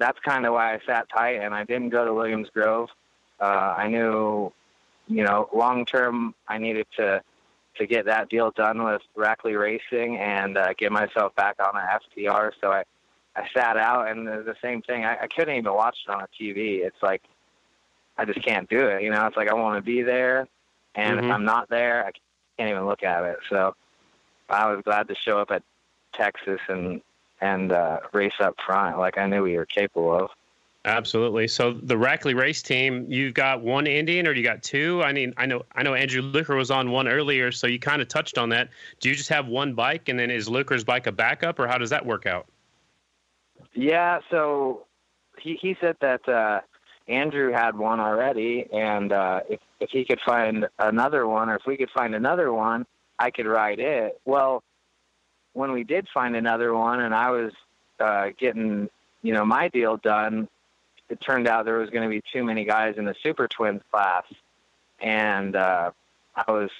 that's 0.00 0.18
kind 0.20 0.44
of 0.46 0.54
why 0.54 0.74
I 0.74 0.80
sat 0.84 1.08
tight 1.08 1.36
and 1.36 1.54
I 1.54 1.64
didn't 1.64 1.90
go 1.90 2.04
to 2.04 2.12
Williams 2.12 2.48
Grove. 2.52 2.88
Uh 3.40 3.74
I 3.76 3.88
knew 3.88 4.52
you 5.06 5.24
know 5.24 5.48
long 5.54 5.84
term 5.84 6.34
I 6.48 6.58
needed 6.58 6.86
to 6.96 7.22
to 7.76 7.86
get 7.86 8.06
that 8.06 8.28
deal 8.28 8.50
done 8.50 8.82
with 8.82 9.02
Rackley 9.16 9.58
Racing 9.58 10.18
and 10.18 10.58
uh, 10.58 10.74
get 10.76 10.90
myself 10.90 11.34
back 11.36 11.56
on 11.60 11.80
an 11.80 11.86
FTR 11.86 12.50
so 12.60 12.72
I 12.72 12.84
I 13.36 13.46
sat 13.54 13.76
out 13.76 14.08
and 14.08 14.26
the 14.26 14.56
same 14.60 14.82
thing 14.82 15.04
I, 15.04 15.16
I 15.22 15.26
couldn't 15.28 15.56
even 15.56 15.72
watch 15.72 15.96
it 16.06 16.10
on 16.10 16.22
a 16.22 16.28
TV. 16.42 16.84
It's 16.84 17.02
like 17.02 17.22
I 18.18 18.24
just 18.24 18.42
can't 18.44 18.68
do 18.68 18.86
it. 18.88 19.02
You 19.02 19.10
know, 19.10 19.26
it's 19.26 19.36
like 19.36 19.48
I 19.48 19.54
want 19.54 19.76
to 19.78 19.82
be 19.82 20.02
there, 20.02 20.48
and 20.94 21.16
mm-hmm. 21.16 21.26
if 21.26 21.32
I'm 21.32 21.44
not 21.44 21.70
there, 21.70 22.04
I 22.04 22.10
can't 22.58 22.70
even 22.70 22.86
look 22.86 23.02
at 23.02 23.24
it. 23.24 23.38
So 23.48 23.74
I 24.48 24.70
was 24.70 24.82
glad 24.84 25.08
to 25.08 25.14
show 25.14 25.38
up 25.38 25.50
at 25.50 25.62
Texas 26.12 26.60
and 26.68 27.00
and 27.40 27.72
uh, 27.72 28.00
race 28.12 28.32
up 28.40 28.54
front, 28.64 28.98
like 28.98 29.18
I 29.18 29.26
knew 29.26 29.42
we 29.42 29.56
were 29.56 29.66
capable 29.66 30.14
of. 30.14 30.30
Absolutely. 30.86 31.46
So 31.46 31.74
the 31.74 31.94
Rackley 31.94 32.34
race 32.34 32.62
team, 32.62 33.04
you've 33.06 33.34
got 33.34 33.60
one 33.60 33.86
Indian 33.86 34.26
or 34.26 34.32
you 34.32 34.42
got 34.42 34.62
two? 34.62 35.02
I 35.02 35.12
mean, 35.12 35.34
I 35.36 35.44
know 35.44 35.62
I 35.74 35.82
know 35.82 35.94
Andrew 35.94 36.22
Luker 36.22 36.56
was 36.56 36.70
on 36.70 36.90
one 36.90 37.06
earlier, 37.06 37.52
so 37.52 37.66
you 37.66 37.78
kind 37.78 38.00
of 38.00 38.08
touched 38.08 38.38
on 38.38 38.48
that. 38.50 38.70
Do 38.98 39.10
you 39.10 39.14
just 39.14 39.28
have 39.28 39.46
one 39.46 39.74
bike, 39.74 40.08
and 40.08 40.18
then 40.18 40.30
is 40.30 40.48
Luker's 40.48 40.82
bike 40.82 41.06
a 41.06 41.12
backup, 41.12 41.58
or 41.58 41.66
how 41.66 41.76
does 41.76 41.90
that 41.90 42.04
work 42.04 42.24
out? 42.24 42.46
Yeah. 43.74 44.20
So 44.30 44.86
he 45.38 45.58
he 45.60 45.76
said 45.82 45.96
that 46.00 46.26
uh, 46.26 46.60
Andrew 47.08 47.52
had 47.52 47.76
one 47.76 48.00
already, 48.00 48.66
and 48.72 49.12
uh, 49.12 49.40
if 49.50 49.60
if 49.80 49.90
he 49.90 50.06
could 50.06 50.20
find 50.24 50.66
another 50.78 51.26
one, 51.26 51.50
or 51.50 51.56
if 51.56 51.62
we 51.66 51.76
could 51.76 51.90
find 51.90 52.14
another 52.14 52.54
one, 52.54 52.86
I 53.18 53.30
could 53.30 53.46
ride 53.46 53.80
it. 53.80 54.18
Well, 54.24 54.62
when 55.52 55.72
we 55.72 55.84
did 55.84 56.08
find 56.12 56.36
another 56.36 56.74
one, 56.74 57.00
and 57.00 57.14
I 57.14 57.30
was 57.30 57.52
uh, 57.98 58.28
getting 58.38 58.88
you 59.22 59.34
know 59.34 59.44
my 59.44 59.68
deal 59.68 59.96
done, 59.96 60.48
it 61.08 61.20
turned 61.20 61.48
out 61.48 61.64
there 61.64 61.78
was 61.78 61.90
going 61.90 62.04
to 62.04 62.08
be 62.08 62.22
too 62.32 62.44
many 62.44 62.64
guys 62.64 62.94
in 62.96 63.04
the 63.04 63.14
Super 63.22 63.48
Twins 63.48 63.82
class, 63.90 64.24
and 65.00 65.56
uh, 65.56 65.90
I 66.34 66.50
was 66.50 66.70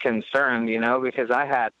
concerned, 0.00 0.68
you 0.68 0.80
know, 0.80 1.00
because 1.00 1.30
I 1.30 1.46
had 1.46 1.72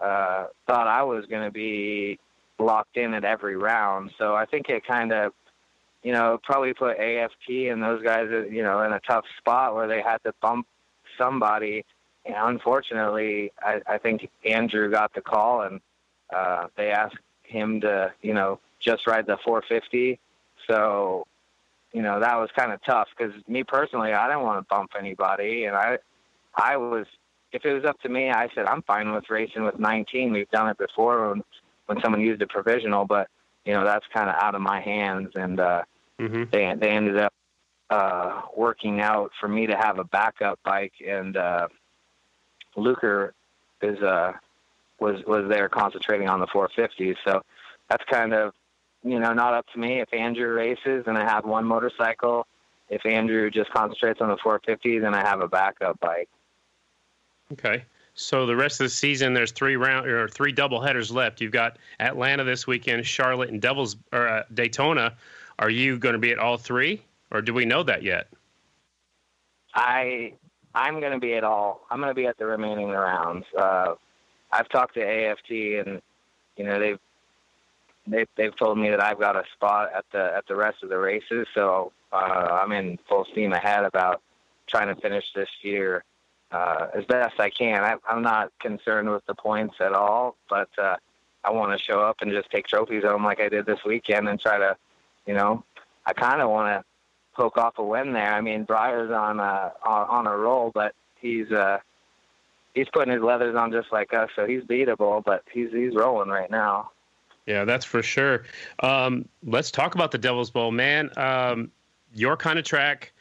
uh, 0.00 0.46
thought 0.66 0.86
I 0.86 1.02
was 1.02 1.26
going 1.26 1.44
to 1.44 1.52
be 1.52 2.18
locked 2.58 2.96
in 2.96 3.14
at 3.14 3.24
every 3.24 3.56
round. 3.56 4.12
So 4.18 4.34
I 4.34 4.46
think 4.46 4.68
it 4.68 4.86
kind 4.86 5.12
of 5.12 5.32
you 6.06 6.12
know, 6.12 6.38
probably 6.44 6.72
put 6.72 6.98
AFT 6.98 7.48
and 7.48 7.82
those 7.82 8.00
guys, 8.00 8.28
you 8.48 8.62
know, 8.62 8.82
in 8.82 8.92
a 8.92 9.00
tough 9.00 9.24
spot 9.38 9.74
where 9.74 9.88
they 9.88 10.00
had 10.00 10.18
to 10.18 10.32
bump 10.40 10.64
somebody. 11.18 11.84
And 12.26 12.36
unfortunately, 12.36 13.52
I, 13.60 13.80
I 13.86 13.98
think 13.98 14.28
Andrew 14.44 14.90
got 14.90 15.14
the 15.14 15.20
call 15.20 15.62
and 15.62 15.80
uh, 16.34 16.66
they 16.76 16.90
asked 16.90 17.16
him 17.44 17.80
to, 17.82 18.12
you 18.22 18.34
know, 18.34 18.58
just 18.80 19.06
ride 19.06 19.26
the 19.26 19.38
450. 19.44 20.18
So, 20.68 21.26
you 21.92 22.02
know, 22.02 22.20
that 22.20 22.36
was 22.36 22.50
kind 22.56 22.72
of 22.72 22.80
tough 22.84 23.08
because 23.16 23.32
me 23.46 23.62
personally, 23.62 24.12
I 24.12 24.26
didn't 24.28 24.42
want 24.42 24.58
to 24.58 24.74
bump 24.74 24.92
anybody. 24.98 25.64
And 25.64 25.76
I, 25.76 25.98
I 26.54 26.76
was, 26.76 27.06
if 27.52 27.64
it 27.64 27.72
was 27.72 27.84
up 27.84 28.00
to 28.00 28.08
me, 28.08 28.30
I 28.30 28.48
said, 28.54 28.66
I'm 28.66 28.82
fine 28.82 29.12
with 29.12 29.30
racing 29.30 29.64
with 29.64 29.78
19. 29.78 30.32
We've 30.32 30.50
done 30.50 30.68
it 30.68 30.78
before 30.78 31.30
when, 31.30 31.42
when 31.86 32.00
someone 32.02 32.20
used 32.20 32.42
a 32.42 32.46
provisional, 32.46 33.04
but, 33.04 33.28
you 33.64 33.72
know, 33.72 33.84
that's 33.84 34.04
kind 34.12 34.28
of 34.28 34.34
out 34.36 34.54
of 34.54 34.60
my 34.60 34.80
hands. 34.80 35.30
And, 35.34 35.60
uh, 35.60 35.82
mm-hmm. 36.20 36.44
they 36.50 36.74
they 36.78 36.90
ended 36.90 37.18
up 37.18 37.32
uh, 37.90 38.42
working 38.56 39.00
out 39.00 39.30
for 39.40 39.48
me 39.48 39.66
to 39.66 39.76
have 39.76 39.98
a 39.98 40.04
backup 40.04 40.58
bike, 40.64 40.94
and 41.06 41.36
uh, 41.36 41.68
Luker 42.76 43.34
is 43.82 44.00
uh, 44.00 44.32
was 45.00 45.22
was 45.26 45.48
there 45.48 45.68
concentrating 45.68 46.28
on 46.28 46.40
the 46.40 46.46
450s. 46.46 47.16
So 47.24 47.42
that's 47.88 48.04
kind 48.10 48.32
of 48.32 48.54
you 49.02 49.18
know 49.18 49.32
not 49.32 49.54
up 49.54 49.66
to 49.72 49.78
me. 49.78 50.00
If 50.00 50.12
Andrew 50.12 50.52
races 50.52 51.04
and 51.06 51.16
I 51.18 51.24
have 51.24 51.44
one 51.44 51.64
motorcycle, 51.64 52.46
if 52.88 53.04
Andrew 53.04 53.50
just 53.50 53.70
concentrates 53.70 54.20
on 54.20 54.28
the 54.28 54.36
450s, 54.36 55.00
then 55.00 55.14
I 55.14 55.26
have 55.26 55.40
a 55.40 55.48
backup 55.48 55.98
bike. 56.00 56.28
Okay. 57.52 57.84
So 58.18 58.46
the 58.46 58.56
rest 58.56 58.80
of 58.80 58.86
the 58.86 58.90
season, 58.90 59.34
there's 59.34 59.52
three 59.52 59.76
round 59.76 60.06
or 60.06 60.26
three 60.26 60.50
double 60.50 60.80
headers 60.80 61.10
left. 61.10 61.40
You've 61.40 61.52
got 61.52 61.76
Atlanta 62.00 62.44
this 62.44 62.66
weekend, 62.66 63.04
Charlotte, 63.06 63.50
and 63.50 63.60
Devils 63.60 63.96
or 64.12 64.26
uh, 64.26 64.44
Daytona. 64.54 65.14
Are 65.58 65.70
you 65.70 65.98
going 65.98 66.14
to 66.14 66.18
be 66.18 66.32
at 66.32 66.38
all 66.38 66.56
three, 66.56 67.02
or 67.30 67.42
do 67.42 67.52
we 67.52 67.66
know 67.66 67.82
that 67.82 68.02
yet? 68.02 68.28
I 69.74 70.32
I'm 70.76 71.00
going 71.00 71.12
to 71.12 71.18
be 71.18 71.34
at 71.34 71.42
all. 71.42 71.80
I'm 71.90 71.98
going 71.98 72.10
to 72.10 72.14
be 72.14 72.26
at 72.26 72.38
the 72.38 72.46
remaining 72.46 72.90
rounds. 72.90 73.46
Uh, 73.58 73.94
I've 74.52 74.68
talked 74.68 74.94
to 74.94 75.00
AFT, 75.00 75.50
and 75.50 76.00
you 76.56 76.64
know 76.64 76.78
they've 76.78 76.98
they've 78.06 78.28
they've 78.36 78.56
told 78.56 78.78
me 78.78 78.90
that 78.90 79.02
I've 79.02 79.18
got 79.18 79.34
a 79.34 79.42
spot 79.54 79.90
at 79.96 80.04
the 80.12 80.32
at 80.36 80.46
the 80.46 80.54
rest 80.54 80.82
of 80.84 80.90
the 80.90 80.98
races. 80.98 81.48
So 81.54 81.92
uh, 82.12 82.60
I'm 82.62 82.70
in 82.72 82.98
full 83.08 83.26
steam 83.32 83.52
ahead 83.52 83.84
about 83.84 84.22
trying 84.68 84.94
to 84.94 85.00
finish 85.00 85.24
this 85.34 85.48
year 85.62 86.04
uh, 86.52 86.88
as 86.94 87.04
best 87.06 87.40
I 87.40 87.50
can. 87.50 87.82
I, 87.82 87.96
I'm 88.08 88.22
not 88.22 88.52
concerned 88.60 89.10
with 89.10 89.24
the 89.26 89.34
points 89.34 89.76
at 89.80 89.94
all, 89.94 90.36
but 90.48 90.68
uh, 90.78 90.96
I 91.42 91.50
want 91.50 91.76
to 91.76 91.82
show 91.82 92.00
up 92.00 92.18
and 92.20 92.30
just 92.30 92.50
take 92.50 92.66
trophies 92.66 93.02
home 93.02 93.24
like 93.24 93.40
I 93.40 93.48
did 93.48 93.66
this 93.66 93.80
weekend 93.84 94.28
and 94.28 94.38
try 94.38 94.58
to 94.58 94.76
you 95.26 95.34
know, 95.34 95.64
I 96.06 96.12
kind 96.12 96.40
of 96.40 96.50
want 96.50 96.68
to 96.68 96.84
poke 97.36 97.58
off 97.58 97.78
a 97.78 97.84
win 97.84 98.12
there. 98.12 98.32
I 98.32 98.40
mean, 98.40 98.64
Briar's 98.64 99.10
on 99.10 99.38
a 99.38 99.72
on 99.84 100.26
a 100.26 100.36
roll, 100.36 100.70
but 100.74 100.94
he's 101.20 101.50
uh 101.52 101.78
he's 102.74 102.88
putting 102.92 103.12
his 103.12 103.22
leathers 103.22 103.54
on 103.54 103.70
just 103.70 103.92
like 103.92 104.12
us, 104.14 104.30
so 104.34 104.46
he's 104.46 104.62
beatable. 104.62 105.22
But 105.24 105.44
he's 105.52 105.70
he's 105.70 105.94
rolling 105.94 106.30
right 106.30 106.50
now. 106.50 106.90
Yeah, 107.46 107.64
that's 107.64 107.84
for 107.84 108.02
sure. 108.02 108.44
Um, 108.80 109.28
let's 109.44 109.70
talk 109.70 109.94
about 109.94 110.10
the 110.10 110.18
Devil's 110.18 110.50
Bowl, 110.50 110.72
man. 110.72 111.10
Um, 111.16 111.70
your 112.12 112.36
kind 112.36 112.58
of 112.58 112.64
track, 112.64 113.12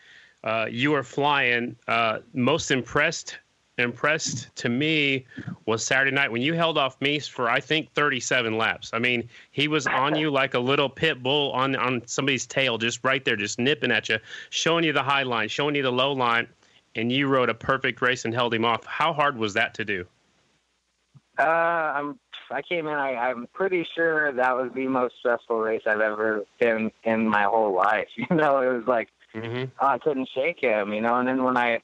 uh, 0.43 0.65
you 0.69 0.95
are 0.95 1.03
flying. 1.03 1.75
Uh, 1.87 2.19
most 2.33 2.71
impressed 2.71 3.37
impressed 3.77 4.55
to 4.55 4.69
me 4.69 5.25
was 5.65 5.85
Saturday 5.85 6.11
night 6.11 6.31
when 6.31 6.41
you 6.41 6.53
held 6.53 6.77
off 6.77 6.99
Mees 7.01 7.27
for 7.27 7.49
I 7.49 7.59
think 7.59 7.91
37 7.93 8.57
laps. 8.57 8.91
I 8.93 8.99
mean, 8.99 9.27
he 9.51 9.67
was 9.67 9.85
on 9.87 10.15
you 10.15 10.31
like 10.31 10.53
a 10.53 10.59
little 10.59 10.89
pit 10.89 11.21
bull 11.21 11.51
on 11.51 11.75
on 11.75 12.01
somebody's 12.07 12.45
tail, 12.45 12.77
just 12.77 13.03
right 13.03 13.23
there, 13.25 13.35
just 13.35 13.59
nipping 13.59 13.91
at 13.91 14.09
you, 14.09 14.17
showing 14.49 14.83
you 14.83 14.93
the 14.93 15.03
high 15.03 15.23
line, 15.23 15.49
showing 15.49 15.75
you 15.75 15.83
the 15.83 15.91
low 15.91 16.13
line, 16.13 16.47
and 16.95 17.11
you 17.11 17.27
rode 17.27 17.49
a 17.49 17.53
perfect 17.53 18.01
race 18.01 18.25
and 18.25 18.33
held 18.33 18.53
him 18.53 18.65
off. 18.65 18.85
How 18.85 19.13
hard 19.13 19.37
was 19.37 19.53
that 19.55 19.73
to 19.75 19.85
do? 19.85 20.05
Uh, 21.37 21.43
I'm. 21.43 22.19
I 22.51 22.61
came 22.61 22.87
in. 22.87 22.93
I, 22.93 23.15
I'm 23.15 23.47
pretty 23.53 23.87
sure 23.95 24.31
that 24.31 24.55
was 24.55 24.71
the 24.75 24.87
most 24.87 25.15
stressful 25.19 25.59
race 25.59 25.81
I've 25.87 25.99
ever 25.99 26.45
been 26.59 26.91
in 27.03 27.27
my 27.27 27.43
whole 27.43 27.73
life. 27.73 28.07
You 28.17 28.35
know, 28.35 28.59
it 28.59 28.71
was 28.71 28.87
like 28.87 29.09
mm-hmm. 29.33 29.65
oh, 29.81 29.87
I 29.87 29.97
couldn't 29.97 30.29
shake 30.33 30.61
him. 30.61 30.93
You 30.93 31.01
know, 31.01 31.15
and 31.15 31.27
then 31.27 31.43
when 31.43 31.57
I 31.57 31.81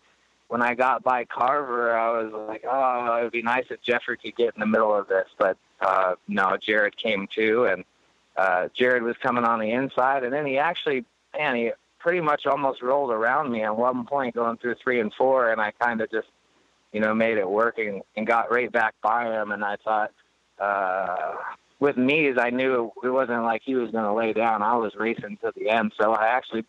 when 0.52 0.62
I 0.62 0.76
got 0.76 1.02
by 1.02 1.24
Carver, 1.24 1.98
I 1.98 2.22
was 2.22 2.34
like, 2.50 2.66
oh, 2.70 3.16
it 3.16 3.24
would 3.24 3.32
be 3.32 3.42
nice 3.42 3.64
if 3.70 3.82
Jeffrey 3.82 4.18
could 4.18 4.36
get 4.36 4.54
in 4.54 4.60
the 4.60 4.66
middle 4.66 4.94
of 4.94 5.08
this. 5.08 5.28
But 5.38 5.56
uh, 5.80 6.16
no, 6.28 6.58
Jared 6.62 6.98
came 6.98 7.30
too, 7.34 7.68
and 7.68 7.86
uh, 8.36 8.68
Jared 8.74 9.02
was 9.04 9.16
coming 9.24 9.46
on 9.46 9.62
the 9.62 9.72
inside, 9.72 10.26
and 10.26 10.34
then 10.34 10.46
he 10.46 10.58
actually, 10.58 11.06
man, 11.38 11.56
he 11.56 11.72
pretty 12.00 12.20
much 12.20 12.46
almost 12.48 12.82
rolled 12.82 13.12
around 13.12 13.50
me 13.50 13.64
at 13.64 13.78
one 13.78 14.06
point 14.06 14.36
going 14.36 14.58
through 14.58 14.76
three 14.84 15.00
and 15.00 15.14
four, 15.14 15.54
and 15.54 15.62
I 15.62 15.72
kind 15.72 16.02
of 16.02 16.12
just, 16.12 16.28
you 16.92 17.00
know, 17.00 17.16
made 17.16 17.38
it 17.38 17.50
work 17.50 17.78
and, 17.78 18.02
and 18.18 18.28
got 18.28 18.52
right 18.52 18.70
back 18.70 18.96
by 19.02 19.32
him. 19.32 19.54
And 19.54 19.64
I 19.64 19.78
thought, 19.78 20.12
uh, 20.60 21.36
with 21.80 21.96
me, 21.96 22.28
as 22.28 22.38
I 22.38 22.50
knew 22.50 22.92
it 23.02 23.10
wasn't 23.10 23.44
like 23.44 23.62
he 23.64 23.76
was 23.76 23.90
going 23.92 24.04
to 24.04 24.14
lay 24.14 24.34
down. 24.34 24.64
I 24.64 24.76
was 24.76 24.96
racing 24.96 25.38
to 25.44 25.54
the 25.56 25.70
end, 25.70 25.94
so 25.98 26.12
I 26.12 26.28
actually 26.28 26.66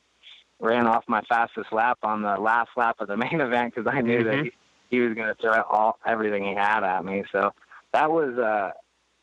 ran 0.62 0.86
off 0.86 1.04
my 1.08 1.20
fastest 1.28 1.72
lap 1.72 1.98
on 2.02 2.22
the 2.22 2.36
last 2.36 2.70
lap 2.76 2.96
of 3.00 3.08
the 3.08 3.16
main 3.18 3.40
event 3.40 3.74
because 3.74 3.92
I 3.92 4.00
knew 4.00 4.20
mm-hmm. 4.20 4.28
that 4.28 4.44
he, 4.44 4.52
he 4.88 5.00
was 5.00 5.14
going 5.14 5.28
to 5.28 5.34
throw 5.34 5.60
all 5.62 5.98
everything 6.06 6.44
he 6.44 6.54
had 6.54 6.84
at 6.84 7.04
me. 7.04 7.24
So 7.32 7.52
that 7.92 8.10
was, 8.10 8.38
uh, 8.38 8.70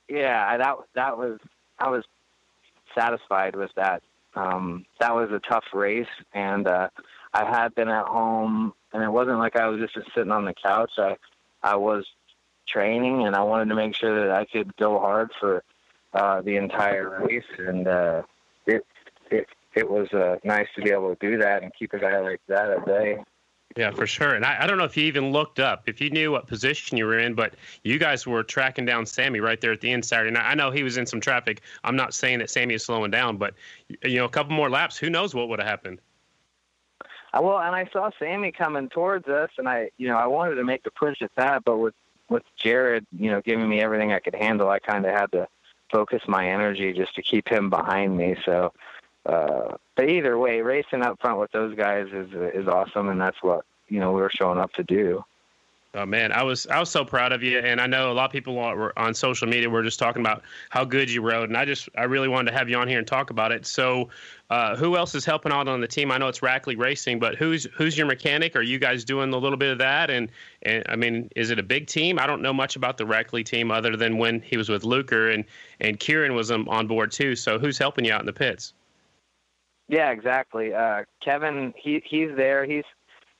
yeah, 0.08 0.58
that 0.58 0.76
that 0.96 1.18
was 1.18 1.40
I 1.80 1.90
was 1.90 2.04
satisfied 2.96 3.56
with 3.56 3.72
that. 3.76 4.04
Um, 4.36 4.86
that 5.00 5.16
was 5.16 5.32
a 5.32 5.40
tough 5.40 5.66
race, 5.74 6.08
and 6.34 6.68
uh, 6.68 6.90
I 7.34 7.46
had 7.46 7.74
been 7.74 7.90
at 7.90 8.06
home, 8.06 8.74
and 8.94 9.04
it 9.04 9.10
wasn't 9.10 9.40
like 9.40 9.56
I 9.56 9.68
was 9.68 9.80
just 9.80 9.94
sitting 10.14 10.32
on 10.32 10.46
the 10.46 10.54
couch. 10.54 10.92
I 10.98 11.18
I 11.64 11.76
was 11.78 12.06
training, 12.68 13.26
and 13.26 13.36
I 13.36 13.42
wanted 13.42 13.70
to 13.70 13.76
make 13.76 13.96
sure 13.96 14.28
that 14.28 14.36
I 14.36 14.46
could 14.46 14.76
go 14.78 15.00
hard 15.00 15.32
for 15.40 15.64
uh, 16.14 16.42
the 16.42 16.58
entire 16.58 17.24
race, 17.26 17.44
and 17.58 17.88
uh, 17.88 18.22
it 18.66 18.86
it 19.32 19.48
it 19.76 19.90
was 19.90 20.12
uh, 20.14 20.38
nice 20.44 20.68
to 20.76 20.82
be 20.82 20.92
able 20.92 21.16
to 21.16 21.28
do 21.28 21.38
that 21.38 21.64
and 21.64 21.72
keep 21.78 21.94
a 21.94 22.00
guy 22.00 22.20
like 22.20 22.42
that 22.48 22.70
at 22.70 22.86
bay. 22.86 23.24
Yeah, 23.78 23.92
for 23.92 24.08
sure. 24.08 24.34
And 24.34 24.44
I, 24.44 24.64
I 24.64 24.68
don't 24.68 24.80
know 24.80 24.84
if 24.84 24.98
you 24.98 25.04
even 25.04 25.32
looked 25.32 25.60
up, 25.60 25.84
if 25.88 26.02
you 26.02 26.10
knew 26.10 26.32
what 26.32 26.48
position 26.48 26.98
you 26.98 27.06
were 27.06 27.20
in, 27.20 27.36
but 27.36 27.54
you 27.84 28.00
guys 28.00 28.26
were 28.26 28.42
tracking 28.42 28.86
down 28.86 29.06
Sammy 29.06 29.40
right 29.40 29.62
there 29.62 29.72
at 29.72 29.80
the 29.80 29.92
end 29.92 30.04
Saturday 30.04 30.32
night. 30.32 30.50
I 30.50 30.56
know 30.56 30.72
he 30.72 30.82
was 30.82 30.98
in 30.98 31.06
some 31.06 31.22
traffic. 31.22 31.62
I'm 31.84 31.96
not 31.96 32.16
saying 32.16 32.40
that 32.40 32.50
Sammy 32.50 32.74
is 32.74 32.84
slowing 32.84 33.12
down, 33.12 33.38
but 33.38 33.54
you 34.04 34.18
know, 34.18 34.26
a 34.26 34.30
couple 34.30 34.54
more 34.54 34.70
laps, 34.70 34.98
who 34.98 35.10
knows 35.10 35.36
what 35.36 35.50
would 35.50 35.60
have 35.60 35.68
happened. 35.68 36.00
Uh, 37.32 37.42
well, 37.44 37.60
and 37.60 37.76
I 37.76 37.88
saw 37.94 38.10
Sammy 38.18 38.52
coming 38.52 38.90
towards 38.90 39.28
us, 39.28 39.52
and 39.60 39.70
I, 39.70 39.92
you 39.98 40.08
know, 40.08 40.18
I 40.18 40.26
wanted 40.26 40.56
to 40.56 40.64
make 40.64 40.84
the 40.84 40.92
push 40.92 41.22
at 41.22 41.32
that, 41.36 41.64
but 41.64 41.78
with 41.78 41.94
with 42.30 42.44
Jared, 42.56 43.06
you 43.12 43.32
know, 43.32 43.42
giving 43.42 43.68
me 43.68 43.82
everything 43.82 44.14
I 44.14 44.20
could 44.20 44.36
handle, 44.36 44.70
I 44.70 44.80
kind 44.80 45.06
of 45.06 45.12
had 45.12 45.32
to 45.32 45.48
focus 45.92 46.22
my 46.28 46.48
energy 46.48 46.94
just 46.94 47.16
to 47.16 47.24
keep 47.24 47.48
him 47.48 47.70
behind 47.70 48.16
me. 48.16 48.36
So, 48.46 48.72
uh, 49.26 49.76
but 49.96 50.10
either 50.10 50.38
way, 50.38 50.62
racing 50.62 51.04
up 51.04 51.20
front 51.20 51.40
with 51.40 51.52
those 51.52 51.76
guys 51.76 52.08
is 52.12 52.30
is 52.54 52.68
awesome, 52.68 53.10
and 53.10 53.20
that's 53.20 53.42
what 53.42 53.66
you 53.88 54.00
know 54.00 54.12
we 54.12 54.22
were 54.22 54.32
showing 54.32 54.60
up 54.60 54.72
to 54.74 54.84
do. 54.84 55.24
Oh 55.96 56.06
man, 56.06 56.32
I 56.32 56.44
was 56.44 56.68
I 56.68 56.80
was 56.80 56.92
so 56.92 57.04
proud 57.04 57.32
of 57.32 57.42
you, 57.42 57.58
and 57.58 57.82
I 57.82 57.88
know 57.88 58.12
a 58.12 58.14
lot 58.14 58.26
of 58.26 58.32
people 58.32 58.54
were 58.54 58.98
on 58.98 59.16
social 59.16 59.48
media 59.48 59.68
were 59.68 59.82
just 59.82 59.98
talking 59.98 60.22
about 60.22 60.44
how 60.70 60.86
good 60.86 61.10
you 61.10 61.24
rode, 61.24 61.50
and 61.50 61.58
I 61.58 61.66
just 61.66 61.90
I 61.98 62.04
really 62.04 62.28
wanted 62.28 62.52
to 62.52 62.58
have 62.58 62.70
you 62.70 62.78
on 62.78 62.88
here 62.88 63.00
and 63.00 63.08
talk 63.08 63.32
about 63.32 63.52
it. 63.52 63.66
So, 63.66 64.10
uh, 64.52 64.76
who 64.76 64.96
else 64.96 65.16
is 65.16 65.26
helping 65.26 65.52
out 65.52 65.68
on 65.68 65.82
the 65.82 65.88
team? 65.88 66.12
I 66.12 66.20
know 66.20 66.28
it's 66.28 66.42
Rackley 66.42 66.78
Racing, 66.78 67.18
but 67.18 67.38
who's 67.38 67.64
who's 67.76 67.98
your 67.98 68.06
mechanic? 68.06 68.56
Are 68.56 68.62
you 68.62 68.78
guys 68.78 69.04
doing 69.04 69.34
a 69.34 69.38
little 69.38 69.58
bit 69.58 69.72
of 69.72 69.80
that? 69.80 70.12
And 70.12 70.30
and 70.62 70.84
I 70.90 70.96
mean, 70.96 71.28
is 71.36 71.50
it 71.50 71.58
a 71.58 71.64
big 71.64 71.88
team? 71.88 72.20
I 72.20 72.28
don't 72.28 72.44
know 72.44 72.54
much 72.54 72.76
about 72.76 73.00
the 73.00 73.06
Rackley 73.06 73.44
team 73.44 73.72
other 73.72 73.98
than 73.98 74.20
when 74.20 74.42
he 74.42 74.58
was 74.58 74.70
with 74.70 74.84
Luker 74.84 75.32
and 75.32 75.44
and 75.82 76.00
Kieran 76.00 76.36
was 76.36 76.52
on 76.52 76.86
board 76.86 77.12
too. 77.12 77.36
So 77.36 77.58
who's 77.58 77.80
helping 77.80 78.06
you 78.06 78.14
out 78.14 78.20
in 78.20 78.28
the 78.28 78.34
pits? 78.34 78.74
Yeah, 79.90 80.12
exactly. 80.12 80.74
Uh, 80.74 81.04
Kevin, 81.20 81.74
he 81.76 82.02
he's 82.06 82.30
there. 82.38 82.64
He's 82.64 82.86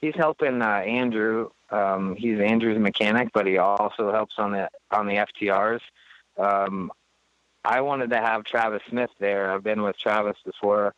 he's 0.02 0.16
helping 0.16 0.62
uh, 0.64 0.66
Andrew. 0.66 1.52
Um, 1.70 2.16
he's 2.16 2.40
Andrew's 2.40 2.80
mechanic, 2.80 3.30
but 3.34 3.46
he 3.46 3.60
also 3.60 4.12
helps 4.12 4.34
on 4.40 4.52
the 4.52 4.68
on 4.92 5.06
the 5.06 5.26
FTRs. 5.28 5.82
Um, 6.38 6.92
I 7.64 7.82
wanted 7.82 8.10
to 8.10 8.18
have 8.18 8.46
Travis 8.46 8.82
Smith 8.90 9.12
there. 9.20 9.52
I've 9.52 9.64
been 9.64 9.84
with 9.84 9.98
Travis 10.00 10.38
before, 10.44 10.96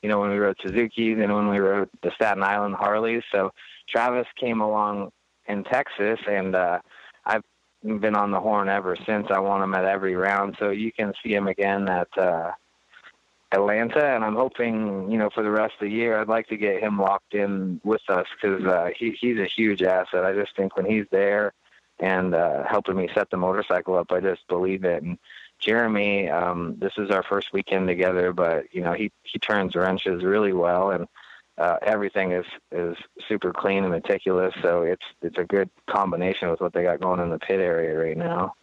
you 0.00 0.08
know, 0.08 0.20
when 0.20 0.30
we 0.30 0.38
rode 0.38 0.56
Suzuki's 0.62 1.18
and 1.18 1.34
when 1.34 1.48
we 1.48 1.58
rode 1.58 1.90
the 2.02 2.12
Staten 2.14 2.42
Island 2.42 2.76
Harleys. 2.76 3.24
So 3.30 3.52
Travis 3.88 4.26
came 4.40 4.62
along 4.62 5.10
in 5.46 5.64
Texas, 5.64 6.18
and 6.26 6.54
uh, 6.54 6.78
I've 7.26 7.42
been 7.82 8.16
on 8.16 8.30
the 8.30 8.40
horn 8.40 8.70
ever 8.70 8.96
since. 9.04 9.26
I 9.30 9.40
want 9.40 9.64
him 9.64 9.74
at 9.74 9.84
every 9.84 10.14
round, 10.14 10.56
so 10.58 10.70
you 10.70 10.92
can 10.92 11.12
see 11.22 11.34
him 11.34 11.48
again 11.48 11.90
at 11.90 12.08
uh, 12.16 12.52
Atlanta, 13.54 14.04
and 14.14 14.24
I'm 14.24 14.36
hoping, 14.36 15.10
you 15.10 15.18
know, 15.18 15.30
for 15.34 15.42
the 15.42 15.50
rest 15.50 15.74
of 15.74 15.86
the 15.86 15.90
year, 15.90 16.18
I'd 16.18 16.28
like 16.28 16.48
to 16.48 16.56
get 16.56 16.82
him 16.82 16.98
locked 16.98 17.34
in 17.34 17.80
with 17.84 18.02
us 18.08 18.26
because 18.34 18.64
uh, 18.64 18.90
he, 18.96 19.16
he's 19.20 19.38
a 19.38 19.46
huge 19.46 19.82
asset. 19.82 20.24
I 20.24 20.32
just 20.34 20.56
think 20.56 20.76
when 20.76 20.86
he's 20.86 21.06
there 21.10 21.52
and 21.98 22.34
uh, 22.34 22.64
helping 22.68 22.96
me 22.96 23.08
set 23.14 23.30
the 23.30 23.36
motorcycle 23.36 23.96
up, 23.96 24.10
I 24.10 24.20
just 24.20 24.46
believe 24.48 24.84
it. 24.84 25.02
And 25.02 25.18
Jeremy, 25.58 26.28
um, 26.28 26.76
this 26.78 26.92
is 26.98 27.10
our 27.10 27.22
first 27.22 27.52
weekend 27.52 27.86
together, 27.86 28.32
but 28.32 28.64
you 28.72 28.82
know, 28.82 28.92
he 28.92 29.10
he 29.22 29.38
turns 29.38 29.74
wrenches 29.74 30.24
really 30.24 30.52
well, 30.52 30.90
and 30.90 31.06
uh, 31.56 31.76
everything 31.82 32.32
is 32.32 32.46
is 32.72 32.96
super 33.28 33.52
clean 33.52 33.84
and 33.84 33.92
meticulous. 33.92 34.54
So 34.62 34.82
it's 34.82 35.06
it's 35.22 35.38
a 35.38 35.44
good 35.44 35.70
combination 35.88 36.50
with 36.50 36.60
what 36.60 36.72
they 36.72 36.82
got 36.82 37.00
going 37.00 37.20
in 37.20 37.30
the 37.30 37.38
pit 37.38 37.60
area 37.60 37.96
right 37.96 38.16
now. 38.16 38.54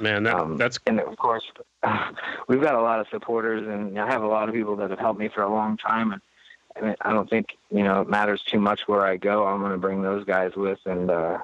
Man, 0.00 0.22
that, 0.24 0.34
um, 0.34 0.56
that's 0.56 0.78
and 0.86 1.00
of 1.00 1.16
course 1.16 1.44
we've 2.48 2.60
got 2.60 2.74
a 2.74 2.80
lot 2.80 3.00
of 3.00 3.08
supporters, 3.10 3.66
and 3.66 3.98
I 3.98 4.06
have 4.06 4.22
a 4.22 4.28
lot 4.28 4.48
of 4.48 4.54
people 4.54 4.76
that 4.76 4.90
have 4.90 4.98
helped 4.98 5.18
me 5.18 5.28
for 5.28 5.42
a 5.42 5.52
long 5.52 5.76
time. 5.76 6.12
And 6.12 6.22
I, 6.76 6.80
mean, 6.80 6.96
I 7.00 7.12
don't 7.12 7.28
think 7.28 7.56
you 7.70 7.82
know 7.82 8.02
it 8.02 8.08
matters 8.08 8.42
too 8.42 8.60
much 8.60 8.82
where 8.86 9.04
I 9.04 9.16
go. 9.16 9.46
I'm 9.46 9.60
going 9.60 9.72
to 9.72 9.78
bring 9.78 10.02
those 10.02 10.24
guys 10.24 10.52
with 10.54 10.78
and 10.86 11.10
uh, 11.10 11.38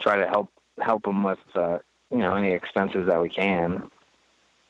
try 0.00 0.16
to 0.16 0.28
help 0.28 0.50
help 0.80 1.02
them 1.02 1.22
with 1.22 1.38
uh, 1.54 1.78
you 2.10 2.18
know 2.18 2.34
any 2.34 2.52
expenses 2.52 3.06
that 3.06 3.20
we 3.20 3.28
can. 3.28 3.90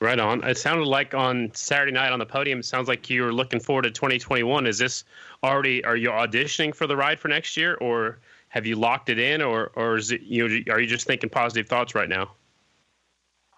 Right 0.00 0.20
on. 0.20 0.44
It 0.44 0.56
sounded 0.56 0.86
like 0.86 1.12
on 1.12 1.50
Saturday 1.54 1.90
night 1.90 2.12
on 2.12 2.20
the 2.20 2.26
podium. 2.26 2.60
It 2.60 2.64
sounds 2.66 2.86
like 2.86 3.10
you 3.10 3.24
were 3.24 3.32
looking 3.32 3.58
forward 3.58 3.82
to 3.82 3.90
2021. 3.90 4.66
Is 4.66 4.78
this 4.78 5.02
already? 5.42 5.84
Are 5.84 5.96
you 5.96 6.10
auditioning 6.10 6.72
for 6.72 6.86
the 6.86 6.96
ride 6.96 7.18
for 7.18 7.26
next 7.26 7.56
year, 7.56 7.74
or 7.80 8.20
have 8.48 8.64
you 8.64 8.76
locked 8.76 9.08
it 9.08 9.18
in, 9.18 9.42
or 9.42 9.72
or 9.74 9.96
is 9.96 10.12
it 10.12 10.22
you? 10.22 10.64
Are 10.70 10.80
you 10.80 10.86
just 10.86 11.06
thinking 11.06 11.28
positive 11.28 11.68
thoughts 11.68 11.96
right 11.96 12.08
now? 12.08 12.30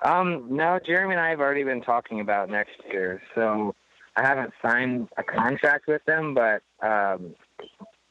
Um, 0.03 0.47
no, 0.49 0.79
Jeremy 0.85 1.15
and 1.15 1.21
I 1.21 1.29
have 1.31 1.41
already 1.41 1.65
been 1.65 1.83
talking 1.83 2.21
about 2.21 2.49
next 2.49 2.81
year, 2.91 3.23
so 3.35 3.75
I 4.17 4.23
haven't 4.23 4.53
signed 4.63 5.09
a 5.17 5.23
contract 5.23 5.87
with 5.87 6.05
them, 6.05 6.35
but 6.35 6.63
um, 6.81 7.35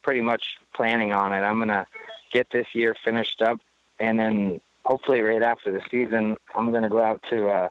pretty 0.03 0.21
much 0.21 0.43
planning 0.75 1.13
on 1.13 1.33
it. 1.33 1.41
I'm 1.41 1.59
gonna 1.59 1.87
get 2.31 2.47
this 2.51 2.67
year 2.73 2.95
finished 3.03 3.41
up, 3.41 3.59
and 3.99 4.19
then 4.19 4.61
hopefully 4.85 5.21
right 5.21 5.41
after 5.41 5.71
the 5.71 5.81
season, 5.89 6.37
I'm 6.55 6.71
gonna 6.71 6.89
go 6.89 7.01
out 7.01 7.23
to. 7.29 7.49
Uh, 7.49 7.69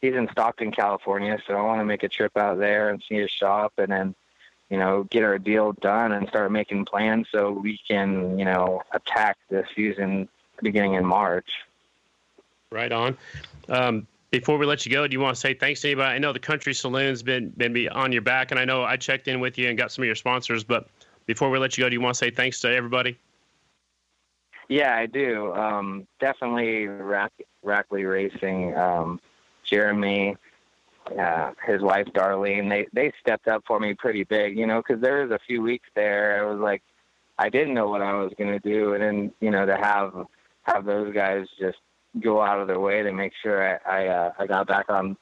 he's 0.00 0.14
in 0.14 0.28
Stockton, 0.32 0.72
California, 0.72 1.38
so 1.46 1.54
I 1.54 1.62
want 1.62 1.80
to 1.80 1.84
make 1.84 2.02
a 2.02 2.08
trip 2.08 2.36
out 2.36 2.58
there 2.58 2.90
and 2.90 3.02
see 3.08 3.16
his 3.16 3.30
shop, 3.30 3.74
and 3.78 3.92
then 3.92 4.14
you 4.70 4.78
know 4.78 5.04
get 5.04 5.22
our 5.22 5.38
deal 5.38 5.72
done 5.72 6.12
and 6.12 6.28
start 6.28 6.50
making 6.50 6.84
plans 6.84 7.28
so 7.30 7.52
we 7.52 7.78
can 7.88 8.38
you 8.38 8.44
know 8.44 8.82
attack 8.92 9.38
the 9.50 9.64
season 9.74 10.28
beginning 10.62 10.94
in 10.94 11.04
March. 11.04 11.48
Right 12.72 12.90
on. 12.90 13.16
Um, 13.68 14.06
before 14.30 14.58
we 14.58 14.66
let 14.66 14.84
you 14.84 14.92
go, 14.92 15.06
do 15.06 15.12
you 15.12 15.20
want 15.20 15.36
to 15.36 15.40
say 15.40 15.54
thanks 15.54 15.80
to 15.82 15.88
anybody? 15.88 16.14
I 16.14 16.18
know 16.18 16.32
the 16.32 16.40
Country 16.40 16.74
Saloon's 16.74 17.22
been 17.22 17.50
been 17.50 17.88
on 17.90 18.10
your 18.10 18.22
back, 18.22 18.50
and 18.50 18.58
I 18.58 18.64
know 18.64 18.82
I 18.82 18.96
checked 18.96 19.28
in 19.28 19.38
with 19.38 19.56
you 19.56 19.68
and 19.68 19.78
got 19.78 19.92
some 19.92 20.02
of 20.02 20.06
your 20.06 20.16
sponsors. 20.16 20.64
But 20.64 20.88
before 21.26 21.48
we 21.48 21.58
let 21.58 21.78
you 21.78 21.84
go, 21.84 21.88
do 21.88 21.94
you 21.94 22.00
want 22.00 22.16
to 22.16 22.18
say 22.18 22.30
thanks 22.30 22.60
to 22.60 22.68
everybody? 22.68 23.18
Yeah, 24.68 24.96
I 24.96 25.06
do. 25.06 25.54
Um, 25.54 26.08
definitely 26.18 26.88
Rack, 26.88 27.32
Rackley 27.64 28.08
Racing, 28.10 28.76
um, 28.76 29.20
Jeremy, 29.62 30.36
uh, 31.16 31.52
his 31.64 31.82
wife 31.82 32.08
Darlene. 32.08 32.68
They 32.68 32.88
they 32.92 33.12
stepped 33.20 33.46
up 33.46 33.62
for 33.64 33.78
me 33.78 33.94
pretty 33.94 34.24
big, 34.24 34.58
you 34.58 34.66
know, 34.66 34.82
because 34.82 35.00
there 35.00 35.22
was 35.22 35.30
a 35.30 35.38
few 35.46 35.62
weeks 35.62 35.88
there. 35.94 36.42
I 36.44 36.50
was 36.50 36.60
like, 36.60 36.82
I 37.38 37.48
didn't 37.48 37.74
know 37.74 37.88
what 37.88 38.02
I 38.02 38.14
was 38.14 38.32
going 38.36 38.50
to 38.50 38.58
do, 38.58 38.94
and 38.94 39.02
then 39.02 39.32
you 39.40 39.52
know 39.52 39.66
to 39.66 39.76
have 39.76 40.26
have 40.64 40.84
those 40.84 41.14
guys 41.14 41.46
just 41.60 41.78
go 42.22 42.42
out 42.42 42.60
of 42.60 42.68
their 42.68 42.80
way 42.80 43.02
to 43.02 43.12
make 43.12 43.32
sure 43.42 43.80
I 43.86 44.04
I, 44.04 44.06
uh, 44.08 44.32
I 44.38 44.46
got 44.46 44.66
back 44.66 44.88
on 44.88 45.16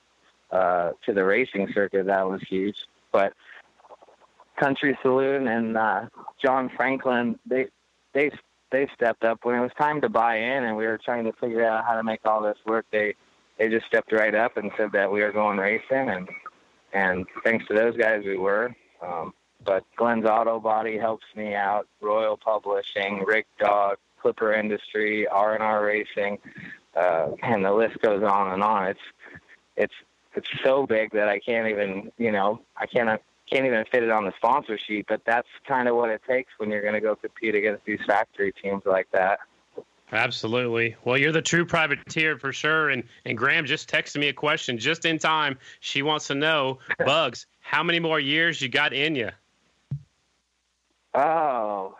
uh, 0.50 0.92
to 1.04 1.12
the 1.12 1.24
racing 1.24 1.68
circuit. 1.74 2.06
That 2.06 2.28
was 2.28 2.40
huge. 2.48 2.76
But 3.12 3.32
Country 4.58 4.96
Saloon 5.02 5.48
and 5.48 5.76
uh, 5.76 6.06
John 6.42 6.70
Franklin, 6.76 7.38
they 7.46 7.66
they 8.12 8.30
they 8.70 8.88
stepped 8.94 9.24
up 9.24 9.40
when 9.42 9.56
it 9.56 9.60
was 9.60 9.72
time 9.78 10.00
to 10.00 10.08
buy 10.08 10.36
in, 10.36 10.64
and 10.64 10.76
we 10.76 10.86
were 10.86 10.98
trying 11.04 11.24
to 11.24 11.32
figure 11.40 11.64
out 11.64 11.84
how 11.84 11.94
to 11.94 12.02
make 12.02 12.20
all 12.24 12.42
this 12.42 12.58
work. 12.66 12.86
They 12.92 13.14
they 13.58 13.68
just 13.68 13.86
stepped 13.86 14.12
right 14.12 14.34
up 14.34 14.56
and 14.56 14.70
said 14.76 14.90
that 14.92 15.10
we 15.10 15.22
were 15.22 15.32
going 15.32 15.58
racing, 15.58 16.10
and 16.10 16.28
and 16.92 17.26
thanks 17.44 17.66
to 17.68 17.74
those 17.74 17.96
guys, 17.96 18.22
we 18.24 18.36
were. 18.36 18.74
Um, 19.02 19.32
but 19.64 19.84
Glenn's 19.96 20.26
Auto 20.26 20.60
Body 20.60 20.98
helps 20.98 21.24
me 21.34 21.54
out. 21.54 21.86
Royal 22.00 22.36
Publishing, 22.36 23.24
Rick 23.26 23.46
Dog, 23.58 23.96
Clipper 24.20 24.52
Industry, 24.52 25.26
R 25.26 25.54
and 25.54 25.62
R 25.62 25.84
Racing 25.84 26.38
uh, 26.96 27.30
and 27.42 27.64
the 27.64 27.72
list 27.72 28.00
goes 28.00 28.22
on 28.22 28.52
and 28.52 28.62
on. 28.62 28.88
It's 28.88 29.00
it's 29.76 29.94
it's 30.34 30.48
so 30.62 30.86
big 30.86 31.12
that 31.12 31.28
I 31.28 31.38
can't 31.38 31.68
even 31.68 32.12
you 32.18 32.32
know 32.32 32.60
I 32.76 32.86
can't 32.86 33.20
can't 33.50 33.66
even 33.66 33.84
fit 33.90 34.02
it 34.02 34.10
on 34.10 34.24
the 34.24 34.32
sponsor 34.36 34.78
sheet. 34.78 35.06
But 35.08 35.22
that's 35.26 35.48
kind 35.66 35.88
of 35.88 35.96
what 35.96 36.10
it 36.10 36.22
takes 36.28 36.52
when 36.58 36.70
you're 36.70 36.82
going 36.82 36.94
to 36.94 37.00
go 37.00 37.16
compete 37.16 37.54
against 37.54 37.84
these 37.84 38.00
factory 38.06 38.52
teams 38.52 38.82
like 38.86 39.08
that. 39.12 39.40
Absolutely. 40.12 40.96
Well, 41.04 41.18
you're 41.18 41.32
the 41.32 41.42
true 41.42 41.64
privateer 41.64 42.38
for 42.38 42.52
sure. 42.52 42.90
And 42.90 43.04
and 43.24 43.36
Graham 43.36 43.64
just 43.66 43.90
texted 43.90 44.18
me 44.18 44.28
a 44.28 44.32
question 44.32 44.78
just 44.78 45.04
in 45.04 45.18
time. 45.18 45.58
She 45.80 46.02
wants 46.02 46.28
to 46.28 46.34
know, 46.34 46.78
Bugs, 47.04 47.46
how 47.60 47.82
many 47.82 48.00
more 48.00 48.20
years 48.20 48.60
you 48.60 48.68
got 48.68 48.92
in 48.92 49.14
you? 49.16 49.30
Oh, 51.14 51.96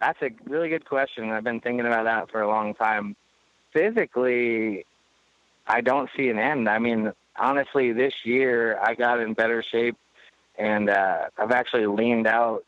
that's 0.00 0.20
a 0.22 0.30
really 0.46 0.70
good 0.70 0.86
question. 0.86 1.30
I've 1.30 1.44
been 1.44 1.60
thinking 1.60 1.86
about 1.86 2.04
that 2.04 2.30
for 2.30 2.40
a 2.40 2.48
long 2.48 2.74
time 2.74 3.14
physically, 3.72 4.84
I 5.66 5.80
don't 5.80 6.10
see 6.16 6.28
an 6.28 6.38
end. 6.38 6.68
I 6.68 6.78
mean, 6.78 7.12
honestly, 7.38 7.92
this 7.92 8.14
year 8.24 8.78
I 8.80 8.94
got 8.94 9.20
in 9.20 9.34
better 9.34 9.62
shape, 9.62 9.96
and 10.58 10.90
uh, 10.90 11.28
I've 11.38 11.52
actually 11.52 11.86
leaned 11.86 12.26
out 12.26 12.64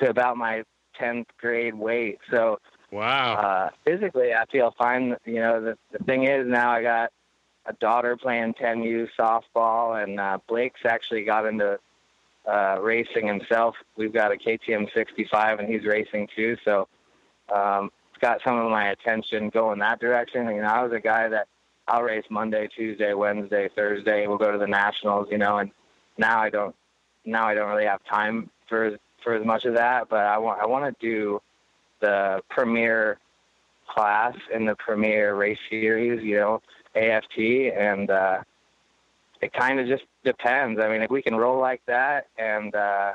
to 0.00 0.08
about 0.08 0.36
my 0.36 0.64
10th 1.00 1.26
grade 1.38 1.74
weight. 1.74 2.18
So, 2.30 2.58
wow. 2.90 3.34
Uh, 3.34 3.70
physically, 3.84 4.32
I 4.34 4.44
feel 4.46 4.74
fine. 4.78 5.16
You 5.24 5.40
know, 5.40 5.60
the, 5.60 5.78
the 5.96 6.04
thing 6.04 6.24
is 6.24 6.46
now 6.46 6.70
I 6.70 6.82
got 6.82 7.12
a 7.66 7.72
daughter 7.74 8.16
playing 8.16 8.54
10U 8.54 9.08
softball, 9.18 10.02
and 10.02 10.18
uh, 10.18 10.38
Blake's 10.48 10.80
actually 10.84 11.24
got 11.24 11.46
into 11.46 11.78
uh, 12.50 12.78
racing 12.80 13.26
himself. 13.26 13.74
We've 13.96 14.12
got 14.12 14.32
a 14.32 14.36
KTM 14.36 14.92
65, 14.94 15.58
and 15.58 15.68
he's 15.68 15.84
racing 15.84 16.28
too. 16.34 16.56
So, 16.64 16.88
um, 17.54 17.90
got 18.20 18.40
some 18.44 18.58
of 18.58 18.70
my 18.70 18.90
attention 18.90 19.50
going 19.50 19.78
that 19.80 20.00
direction. 20.00 20.46
You 20.48 20.62
know, 20.62 20.68
I 20.68 20.82
was 20.82 20.92
a 20.92 21.00
guy 21.00 21.28
that 21.28 21.48
I'll 21.86 22.02
race 22.02 22.24
Monday, 22.30 22.68
Tuesday, 22.74 23.14
Wednesday, 23.14 23.68
Thursday. 23.74 24.26
We'll 24.26 24.38
go 24.38 24.52
to 24.52 24.58
the 24.58 24.66
nationals, 24.66 25.28
you 25.30 25.38
know, 25.38 25.58
and 25.58 25.70
now 26.18 26.40
I 26.40 26.50
don't 26.50 26.74
now 27.24 27.46
I 27.46 27.54
don't 27.54 27.68
really 27.68 27.86
have 27.86 28.04
time 28.04 28.50
for 28.68 28.98
for 29.22 29.34
as 29.34 29.44
much 29.44 29.64
of 29.64 29.74
that. 29.74 30.08
But 30.08 30.24
I 30.26 30.38
want 30.38 30.60
I 30.60 30.66
want 30.66 30.84
to 30.84 31.06
do 31.06 31.40
the 32.00 32.42
premier 32.50 33.18
class 33.88 34.34
in 34.54 34.66
the 34.66 34.76
premier 34.76 35.34
race 35.34 35.58
series, 35.70 36.22
you 36.22 36.36
know, 36.36 36.62
AFT, 36.94 37.38
and 37.76 38.10
uh, 38.10 38.42
it 39.40 39.52
kind 39.52 39.80
of 39.80 39.86
just 39.86 40.04
depends. 40.24 40.80
I 40.80 40.88
mean, 40.88 41.02
if 41.02 41.10
we 41.10 41.22
can 41.22 41.34
roll 41.34 41.58
like 41.58 41.80
that, 41.86 42.26
and 42.36 42.74
uh, 42.74 43.12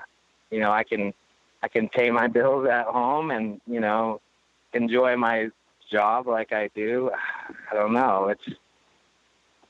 you 0.49 0.59
know, 0.59 0.71
I 0.71 0.83
can 0.83 1.13
I 1.61 1.67
can 1.67 1.89
pay 1.89 2.09
my 2.09 2.27
bills 2.39 2.67
at 2.67 2.85
home, 2.85 3.31
and 3.31 3.61
you 3.67 3.79
know, 3.79 4.21
enjoy 4.73 5.15
my 5.15 5.49
job 5.91 6.27
like 6.27 6.51
I 6.51 6.69
do. 6.75 7.11
I 7.71 7.75
don't 7.75 7.93
know. 7.93 8.29
It's 8.29 8.57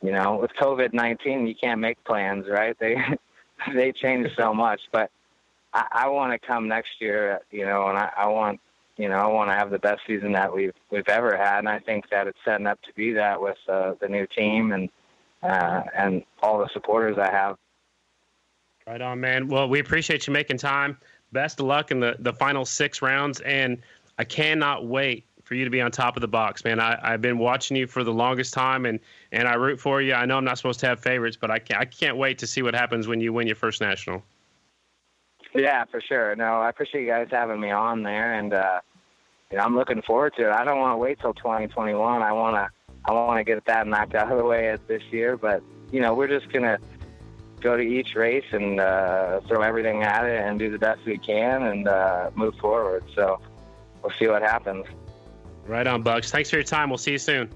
you 0.02 0.12
know, 0.12 0.36
with 0.36 0.52
COVID 0.62 0.94
nineteen, 0.94 1.48
you 1.48 1.56
can't 1.56 1.80
make 1.80 2.04
plans, 2.04 2.46
right? 2.50 2.78
They 2.80 2.98
they 3.74 3.92
change 3.92 4.30
so 4.38 4.54
much, 4.54 4.82
but 4.92 5.10
I, 5.74 5.86
I 5.92 6.08
want 6.10 6.40
to 6.40 6.48
come 6.48 6.68
next 6.68 6.92
year, 7.00 7.40
you 7.52 7.66
know, 7.66 7.88
and 7.88 7.98
I, 7.98 8.12
I 8.18 8.28
want 8.28 8.60
you 8.98 9.10
know 9.10 9.16
I 9.16 9.28
want 9.28 9.50
to 9.50 9.56
have 9.56 9.72
the 9.72 9.80
best 9.80 10.02
season 10.06 10.34
that 10.34 10.54
we've 10.54 10.74
we've 10.92 11.08
ever 11.08 11.38
had, 11.38 11.60
and 11.60 11.70
I 11.70 11.80
think 11.80 12.10
that 12.10 12.28
it's 12.28 12.38
setting 12.46 12.68
up 12.68 12.82
to 12.84 12.94
be 12.94 13.14
that 13.14 13.42
with 13.42 13.58
uh, 13.68 13.94
the 14.02 14.08
new 14.08 14.28
team 14.28 14.72
and 14.72 14.90
uh, 15.42 15.84
and 15.96 16.24
all 16.42 16.60
the 16.60 16.70
supporters 16.74 17.18
I 17.18 17.32
have. 17.32 17.58
Right 18.88 19.02
on, 19.02 19.20
man. 19.22 19.48
Well, 19.48 19.70
we 19.70 19.80
appreciate 19.80 20.28
you 20.28 20.34
making 20.34 20.58
time. 20.58 20.98
Best 21.32 21.60
of 21.60 21.66
luck 21.66 21.92
in 21.92 22.00
the, 22.00 22.16
the 22.20 22.34
final 22.34 22.66
six 22.66 23.02
rounds, 23.02 23.40
and 23.42 23.80
I 24.24 24.26
cannot 24.26 24.88
wait 24.88 25.26
for 25.44 25.54
you 25.54 25.66
to 25.66 25.70
be 25.70 25.82
on 25.82 25.92
top 25.92 26.16
of 26.16 26.22
the 26.22 26.30
box, 26.30 26.64
man. 26.64 26.80
I, 26.80 26.98
I've 27.04 27.22
been 27.22 27.38
watching 27.38 27.76
you 27.76 27.88
for 27.88 28.06
the 28.06 28.14
longest 28.14 28.54
time, 28.54 28.86
and, 28.86 29.02
and 29.34 29.50
I 29.50 29.56
root 29.56 29.82
for 29.82 30.02
you. 30.02 30.14
I 30.14 30.26
know 30.26 30.38
I'm 30.38 30.46
not 30.46 30.56
supposed 30.56 30.80
to 30.80 30.88
have 30.88 31.02
favorites, 31.02 31.36
but 31.36 31.52
I 31.52 31.60
can't, 31.60 31.82
I 31.82 31.84
can't 31.84 32.16
wait 32.16 32.38
to 32.38 32.48
see 32.48 32.62
what 32.62 32.74
happens 32.74 33.06
when 33.06 33.20
you 33.20 33.34
win 33.34 33.48
your 33.48 33.58
first 33.58 33.82
national. 33.82 34.24
Yeah, 35.54 35.84
for 35.92 36.00
sure. 36.00 36.38
No, 36.38 36.62
I 36.62 36.70
appreciate 36.70 37.02
you 37.02 37.08
guys 37.08 37.28
having 37.30 37.60
me 37.60 37.70
on 37.72 38.02
there, 38.04 38.36
and 38.36 38.54
uh, 38.54 38.80
you 39.52 39.58
know, 39.58 39.66
I'm 39.66 39.76
looking 39.76 40.02
forward 40.04 40.36
to 40.38 40.48
it. 40.48 40.54
I 40.54 40.64
don't 40.64 40.80
want 40.80 40.94
to 40.94 40.98
wait 40.98 41.20
till 41.20 41.34
2021. 41.34 42.22
I 42.22 42.32
want 42.32 42.56
to 42.56 42.70
I 43.04 43.12
want 43.12 43.40
to 43.40 43.44
get 43.44 43.66
that 43.66 43.88
knocked 43.88 44.16
out 44.16 44.32
of 44.32 44.38
the 44.38 44.46
way 44.46 44.74
this 44.88 45.04
year, 45.12 45.36
but 45.36 45.62
you 45.92 46.00
know, 46.00 46.14
we're 46.14 46.30
just 46.30 46.50
gonna 46.54 46.80
go 47.60 47.76
to 47.76 47.84
each 47.84 48.16
race 48.16 48.46
and 48.54 48.80
uh, 48.80 49.42
throw 49.50 49.64
everything 49.64 50.02
at 50.02 50.24
it 50.24 50.40
and 50.42 50.60
do 50.60 50.72
the 50.72 50.80
best 50.80 51.02
we 51.06 51.18
can 51.18 51.64
and 51.64 51.90
uh, 51.90 52.32
move 52.36 52.56
forward. 52.56 53.04
So 53.16 53.42
we'll 54.04 54.14
see 54.20 54.28
what 54.28 54.42
happens. 54.42 54.86
Right 55.66 55.88
on, 55.88 56.02
Bugs. 56.02 56.30
Thanks 56.30 56.50
for 56.50 56.58
your 56.58 56.64
time. 56.64 56.90
We'll 56.90 56.98
see 56.98 57.12
you 57.12 57.18
soon. 57.18 57.50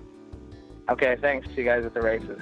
Okay, 0.89 1.17
thanks. 1.19 1.47
See 1.49 1.55
you 1.57 1.63
guys 1.65 1.85
at 1.85 1.93
the 1.93 2.01
races. 2.01 2.41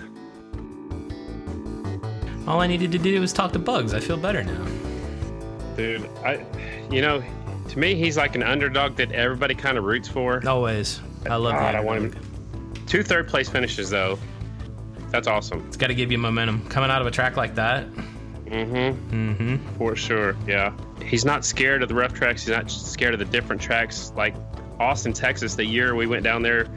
All 2.48 2.62
I 2.62 2.68
needed 2.68 2.92
to 2.92 3.00
do 3.00 3.20
was 3.20 3.34
talk 3.34 3.52
to 3.54 3.60
Bugs. 3.60 3.94
I 3.94 4.00
feel 4.00 4.18
better 4.18 4.44
now. 4.44 4.68
Dude, 5.76 6.08
I, 6.24 6.46
you 6.92 7.02
know, 7.02 7.24
to 7.70 7.80
me, 7.80 7.96
he's 7.96 8.18
like 8.18 8.36
an 8.36 8.44
underdog 8.44 8.96
that 8.98 9.12
everybody 9.12 9.56
kind 9.56 9.78
of 9.78 9.84
roots 9.84 10.08
for. 10.08 10.48
Always. 10.48 11.02
I 11.28 11.36
love 11.38 11.54
God, 11.54 11.64
that. 11.64 11.76
I 11.76 11.80
want 11.80 12.14
him. 12.14 12.86
Two 12.86 13.02
third 13.02 13.28
place 13.28 13.50
finishes, 13.50 13.90
though. 13.90 14.20
That's 15.10 15.28
awesome. 15.28 15.66
It's 15.68 15.78
got 15.78 15.88
to 15.88 15.96
give 15.96 16.12
you 16.12 16.20
momentum. 16.20 16.68
Coming 16.70 16.92
out 16.92 17.02
of 17.02 17.08
a 17.08 17.12
track 17.12 17.36
like 17.36 17.56
that. 17.56 17.88
Mm-hmm. 18.46 19.32
Mm-hmm. 19.32 19.76
For 19.78 19.96
sure, 19.96 20.36
yeah. 20.48 20.74
He's 21.04 21.26
not 21.26 21.44
scared 21.46 21.82
of 21.84 21.90
the 21.90 21.96
rough 21.96 22.14
tracks. 22.14 22.44
He's 22.46 22.56
not 22.56 22.70
scared 22.70 23.14
of 23.14 23.20
the 23.20 23.26
different 23.26 23.62
tracks. 23.62 24.12
Like 24.16 24.36
Austin, 24.80 25.14
Texas, 25.14 25.56
the 25.56 25.66
year 25.66 25.96
we 25.96 26.06
went 26.08 26.24
down 26.24 26.42
there, 26.42 26.68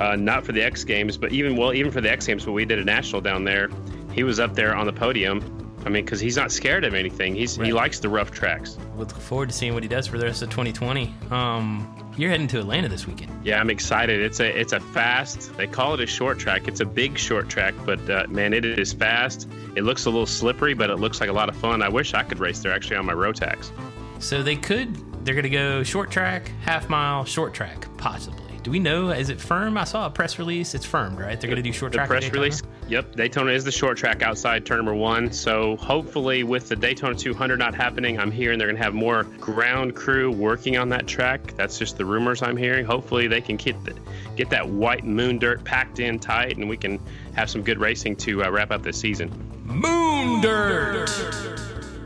uh, 0.00 0.14
not 0.16 0.44
for 0.44 0.52
the 0.52 0.62
X 0.62 0.84
Games, 0.84 1.16
but 1.16 1.32
even 1.32 1.56
well, 1.56 1.72
even 1.72 1.90
for 1.90 2.00
the 2.00 2.10
X 2.10 2.26
Games, 2.26 2.44
but 2.44 2.52
we 2.52 2.64
did 2.64 2.78
a 2.78 2.84
national 2.84 3.20
down 3.20 3.44
there. 3.44 3.68
He 4.12 4.22
was 4.22 4.38
up 4.40 4.54
there 4.54 4.74
on 4.74 4.86
the 4.86 4.92
podium. 4.92 5.42
I 5.84 5.88
mean, 5.88 6.04
because 6.04 6.18
he's 6.18 6.36
not 6.36 6.50
scared 6.50 6.84
of 6.84 6.94
anything. 6.94 7.34
He's 7.36 7.58
Right. 7.58 7.66
he 7.66 7.72
likes 7.72 8.00
the 8.00 8.08
rough 8.08 8.30
tracks. 8.32 8.76
We 8.94 9.00
look 9.00 9.10
forward 9.12 9.50
to 9.50 9.54
seeing 9.54 9.72
what 9.74 9.84
he 9.84 9.88
does 9.88 10.06
for 10.08 10.18
the 10.18 10.24
rest 10.24 10.42
of 10.42 10.50
2020. 10.50 11.14
Um, 11.30 12.05
you're 12.16 12.30
heading 12.30 12.48
to 12.48 12.58
Atlanta 12.58 12.88
this 12.88 13.06
weekend. 13.06 13.30
Yeah, 13.44 13.60
I'm 13.60 13.70
excited. 13.70 14.20
It's 14.20 14.40
a 14.40 14.58
it's 14.58 14.72
a 14.72 14.80
fast. 14.80 15.56
They 15.56 15.66
call 15.66 15.94
it 15.94 16.00
a 16.00 16.06
short 16.06 16.38
track. 16.38 16.68
It's 16.68 16.80
a 16.80 16.84
big 16.86 17.18
short 17.18 17.48
track, 17.48 17.74
but 17.84 18.08
uh, 18.10 18.26
man, 18.28 18.52
it 18.52 18.64
is 18.64 18.92
fast. 18.92 19.48
It 19.76 19.82
looks 19.82 20.06
a 20.06 20.10
little 20.10 20.26
slippery, 20.26 20.74
but 20.74 20.90
it 20.90 20.96
looks 20.96 21.20
like 21.20 21.28
a 21.30 21.32
lot 21.32 21.48
of 21.48 21.56
fun. 21.56 21.82
I 21.82 21.88
wish 21.88 22.14
I 22.14 22.22
could 22.22 22.38
race 22.38 22.60
there 22.60 22.72
actually 22.72 22.96
on 22.96 23.06
my 23.06 23.12
Rotax. 23.12 23.70
So 24.18 24.42
they 24.42 24.56
could. 24.56 24.94
They're 25.24 25.34
going 25.34 25.42
to 25.44 25.50
go 25.50 25.82
short 25.82 26.10
track, 26.10 26.50
half 26.62 26.88
mile, 26.88 27.24
short 27.24 27.52
track, 27.52 27.86
possibly. 27.98 28.42
Do 28.62 28.70
we 28.70 28.78
know? 28.78 29.10
Is 29.10 29.28
it 29.28 29.40
firm? 29.40 29.76
I 29.76 29.84
saw 29.84 30.06
a 30.06 30.10
press 30.10 30.38
release. 30.38 30.74
It's 30.74 30.86
firmed, 30.86 31.18
right? 31.20 31.40
They're 31.40 31.48
going 31.50 31.62
to 31.62 31.62
do 31.62 31.72
short 31.72 31.92
The 31.92 31.98
track. 31.98 32.08
press 32.08 32.30
release. 32.32 32.62
Yep, 32.88 33.16
Daytona 33.16 33.50
is 33.50 33.64
the 33.64 33.72
short 33.72 33.98
track 33.98 34.22
outside 34.22 34.64
turn 34.64 34.78
number 34.78 34.94
one. 34.94 35.32
So 35.32 35.76
hopefully, 35.76 36.44
with 36.44 36.68
the 36.68 36.76
Daytona 36.76 37.16
200 37.16 37.58
not 37.58 37.74
happening, 37.74 38.20
I'm 38.20 38.30
hearing 38.30 38.60
they're 38.60 38.68
going 38.68 38.76
to 38.76 38.82
have 38.82 38.94
more 38.94 39.24
ground 39.24 39.96
crew 39.96 40.30
working 40.30 40.76
on 40.76 40.88
that 40.90 41.08
track. 41.08 41.54
That's 41.56 41.80
just 41.80 41.98
the 41.98 42.04
rumors 42.04 42.42
I'm 42.42 42.56
hearing. 42.56 42.84
Hopefully, 42.84 43.26
they 43.26 43.40
can 43.40 43.56
get 43.56 43.82
the, 43.84 43.94
get 44.36 44.50
that 44.50 44.68
white 44.68 45.04
moon 45.04 45.38
dirt 45.38 45.64
packed 45.64 45.98
in 45.98 46.20
tight, 46.20 46.58
and 46.58 46.68
we 46.68 46.76
can 46.76 47.00
have 47.34 47.50
some 47.50 47.62
good 47.62 47.80
racing 47.80 48.14
to 48.16 48.44
uh, 48.44 48.50
wrap 48.50 48.70
up 48.70 48.82
this 48.82 49.00
season. 49.00 49.30
Moon 49.64 50.40
dirt. 50.40 51.10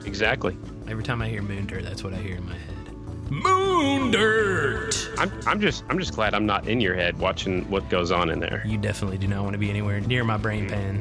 Exactly. 0.06 0.56
Every 0.88 1.04
time 1.04 1.20
I 1.20 1.28
hear 1.28 1.42
moon 1.42 1.66
dirt, 1.66 1.82
that's 1.82 2.02
what 2.02 2.14
I 2.14 2.16
hear 2.16 2.36
in 2.36 2.46
my 2.46 2.54
head. 2.54 2.69
Moon 3.30 4.10
dirt. 4.10 5.10
I'm, 5.16 5.30
I'm 5.46 5.60
just 5.60 5.84
I'm 5.88 5.98
just 5.98 6.14
glad 6.14 6.34
I'm 6.34 6.46
not 6.46 6.66
in 6.68 6.80
your 6.80 6.94
head 6.94 7.16
watching 7.18 7.68
what 7.70 7.88
goes 7.88 8.10
on 8.10 8.28
in 8.28 8.40
there. 8.40 8.62
You 8.66 8.76
definitely 8.76 9.18
do 9.18 9.28
not 9.28 9.42
want 9.44 9.52
to 9.52 9.58
be 9.58 9.70
anywhere 9.70 10.00
near 10.00 10.24
my 10.24 10.36
brain 10.36 10.68
pan. 10.68 11.00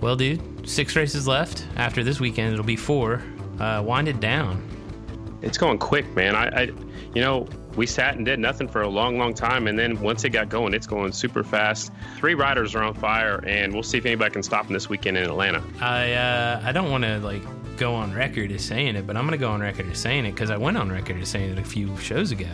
Well, 0.00 0.16
dude, 0.16 0.68
six 0.68 0.96
races 0.96 1.28
left. 1.28 1.64
After 1.76 2.02
this 2.02 2.18
weekend, 2.18 2.52
it'll 2.52 2.64
be 2.64 2.74
four. 2.74 3.22
Uh, 3.60 3.80
wind 3.86 4.08
it 4.08 4.18
down. 4.18 4.68
It's 5.40 5.56
going 5.56 5.78
quick, 5.78 6.12
man. 6.16 6.34
I, 6.34 6.46
I, 6.48 6.62
you 7.14 7.20
know, 7.20 7.46
we 7.76 7.86
sat 7.86 8.16
and 8.16 8.24
did 8.24 8.40
nothing 8.40 8.66
for 8.66 8.82
a 8.82 8.88
long, 8.88 9.16
long 9.16 9.32
time, 9.32 9.68
and 9.68 9.78
then 9.78 10.00
once 10.00 10.24
it 10.24 10.30
got 10.30 10.48
going, 10.48 10.74
it's 10.74 10.86
going 10.86 11.12
super 11.12 11.44
fast. 11.44 11.92
Three 12.16 12.34
riders 12.34 12.74
are 12.74 12.82
on 12.82 12.94
fire, 12.94 13.42
and 13.46 13.72
we'll 13.72 13.84
see 13.84 13.98
if 13.98 14.06
anybody 14.06 14.32
can 14.32 14.42
stop 14.42 14.64
them 14.64 14.72
this 14.72 14.88
weekend 14.88 15.16
in 15.16 15.24
Atlanta. 15.24 15.62
I 15.80 16.12
uh, 16.14 16.60
I 16.64 16.72
don't 16.72 16.90
want 16.90 17.04
to 17.04 17.18
like 17.20 17.42
go 17.82 17.96
on 17.96 18.14
record 18.14 18.52
as 18.52 18.64
saying 18.64 18.94
it, 18.94 19.08
but 19.08 19.16
I'm 19.16 19.24
gonna 19.24 19.36
go 19.36 19.50
on 19.50 19.60
record 19.60 19.90
as 19.90 19.98
saying 19.98 20.24
it 20.24 20.30
because 20.36 20.50
I 20.50 20.56
went 20.56 20.76
on 20.76 20.88
record 20.92 21.16
as 21.16 21.28
saying 21.28 21.50
it 21.50 21.58
a 21.58 21.64
few 21.64 21.96
shows 21.96 22.30
ago. 22.30 22.46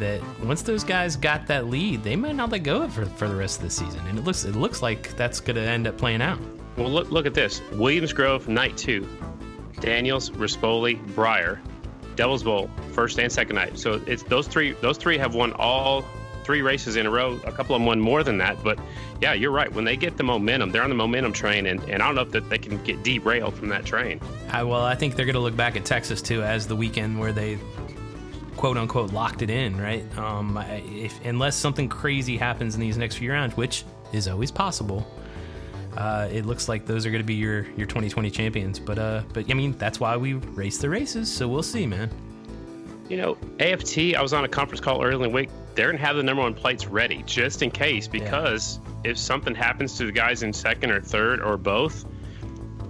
That 0.00 0.20
once 0.42 0.62
those 0.62 0.82
guys 0.82 1.14
got 1.14 1.46
that 1.46 1.68
lead, 1.68 2.02
they 2.02 2.16
might 2.16 2.34
not 2.34 2.50
let 2.50 2.64
go 2.64 2.82
of 2.82 2.90
it 2.90 2.92
for, 2.92 3.06
for 3.06 3.28
the 3.28 3.36
rest 3.36 3.58
of 3.58 3.62
the 3.62 3.70
season, 3.70 4.04
and 4.08 4.18
it 4.18 4.24
looks 4.24 4.44
it 4.44 4.56
looks 4.56 4.82
like 4.82 5.16
that's 5.16 5.38
gonna 5.38 5.60
end 5.60 5.86
up 5.86 5.96
playing 5.96 6.22
out. 6.22 6.40
Well, 6.76 6.90
look, 6.90 7.08
look 7.12 7.24
at 7.24 7.34
this: 7.34 7.62
Williams 7.74 8.12
Grove, 8.12 8.48
night 8.48 8.76
two, 8.76 9.06
Daniels, 9.78 10.30
Rispoli, 10.30 10.98
Briar, 11.14 11.60
Devil's 12.16 12.42
Bowl, 12.42 12.68
first 12.90 13.20
and 13.20 13.30
second 13.30 13.54
night. 13.54 13.78
So 13.78 14.02
it's 14.08 14.24
those 14.24 14.48
three. 14.48 14.72
Those 14.80 14.98
three 14.98 15.18
have 15.18 15.36
won 15.36 15.52
all 15.52 16.04
three 16.48 16.62
races 16.62 16.96
in 16.96 17.04
a 17.04 17.10
row. 17.10 17.38
A 17.44 17.52
couple 17.52 17.76
of 17.76 17.80
them 17.80 17.84
won 17.84 18.00
more 18.00 18.22
than 18.24 18.38
that, 18.38 18.56
but 18.64 18.78
yeah, 19.20 19.34
you're 19.34 19.50
right. 19.50 19.70
When 19.70 19.84
they 19.84 19.98
get 19.98 20.16
the 20.16 20.22
momentum, 20.22 20.72
they're 20.72 20.82
on 20.82 20.88
the 20.88 20.96
momentum 20.96 21.30
train, 21.30 21.66
and, 21.66 21.78
and 21.90 22.02
I 22.02 22.06
don't 22.06 22.14
know 22.14 22.22
if 22.22 22.30
that 22.30 22.48
they 22.48 22.56
can 22.56 22.82
get 22.84 23.02
derailed 23.02 23.54
from 23.54 23.68
that 23.68 23.84
train. 23.84 24.18
I, 24.48 24.62
well, 24.62 24.82
I 24.82 24.94
think 24.94 25.14
they're 25.14 25.26
gonna 25.26 25.40
look 25.40 25.54
back 25.54 25.76
at 25.76 25.84
Texas 25.84 26.22
too 26.22 26.42
as 26.42 26.66
the 26.66 26.74
weekend 26.74 27.18
where 27.20 27.34
they 27.34 27.58
quote 28.56 28.78
unquote 28.78 29.12
locked 29.12 29.42
it 29.42 29.50
in, 29.50 29.78
right? 29.78 30.02
Um, 30.16 30.56
if 30.96 31.22
unless 31.26 31.54
something 31.54 31.86
crazy 31.86 32.38
happens 32.38 32.74
in 32.74 32.80
these 32.80 32.96
next 32.96 33.16
few 33.16 33.30
rounds, 33.30 33.54
which 33.54 33.84
is 34.14 34.26
always 34.26 34.50
possible. 34.50 35.06
Uh, 35.98 36.28
it 36.32 36.46
looks 36.46 36.66
like 36.66 36.86
those 36.86 37.04
are 37.04 37.10
going 37.10 37.22
to 37.22 37.26
be 37.26 37.34
your, 37.34 37.64
your 37.76 37.86
2020 37.86 38.30
champions, 38.30 38.78
but 38.78 38.98
uh, 38.98 39.20
but 39.34 39.50
I 39.50 39.54
mean 39.54 39.72
that's 39.72 40.00
why 40.00 40.16
we 40.16 40.32
race 40.32 40.78
the 40.78 40.88
races, 40.88 41.30
so 41.30 41.46
we'll 41.46 41.62
see, 41.62 41.86
man. 41.86 42.10
You 43.10 43.18
know, 43.18 43.38
AFT, 43.60 44.14
I 44.16 44.22
was 44.22 44.32
on 44.32 44.44
a 44.44 44.48
conference 44.48 44.80
call 44.80 45.04
early 45.04 45.16
in 45.16 45.22
the 45.22 45.28
week. 45.28 45.50
They're 45.78 45.86
going 45.86 45.98
to 45.98 46.04
have 46.04 46.16
the 46.16 46.24
number 46.24 46.42
one 46.42 46.54
plates 46.54 46.88
ready 46.88 47.22
just 47.24 47.62
in 47.62 47.70
case 47.70 48.08
because 48.08 48.80
if 49.04 49.16
something 49.16 49.54
happens 49.54 49.96
to 49.98 50.06
the 50.06 50.10
guys 50.10 50.42
in 50.42 50.52
second 50.52 50.90
or 50.90 51.00
third 51.00 51.40
or 51.40 51.56
both, 51.56 52.04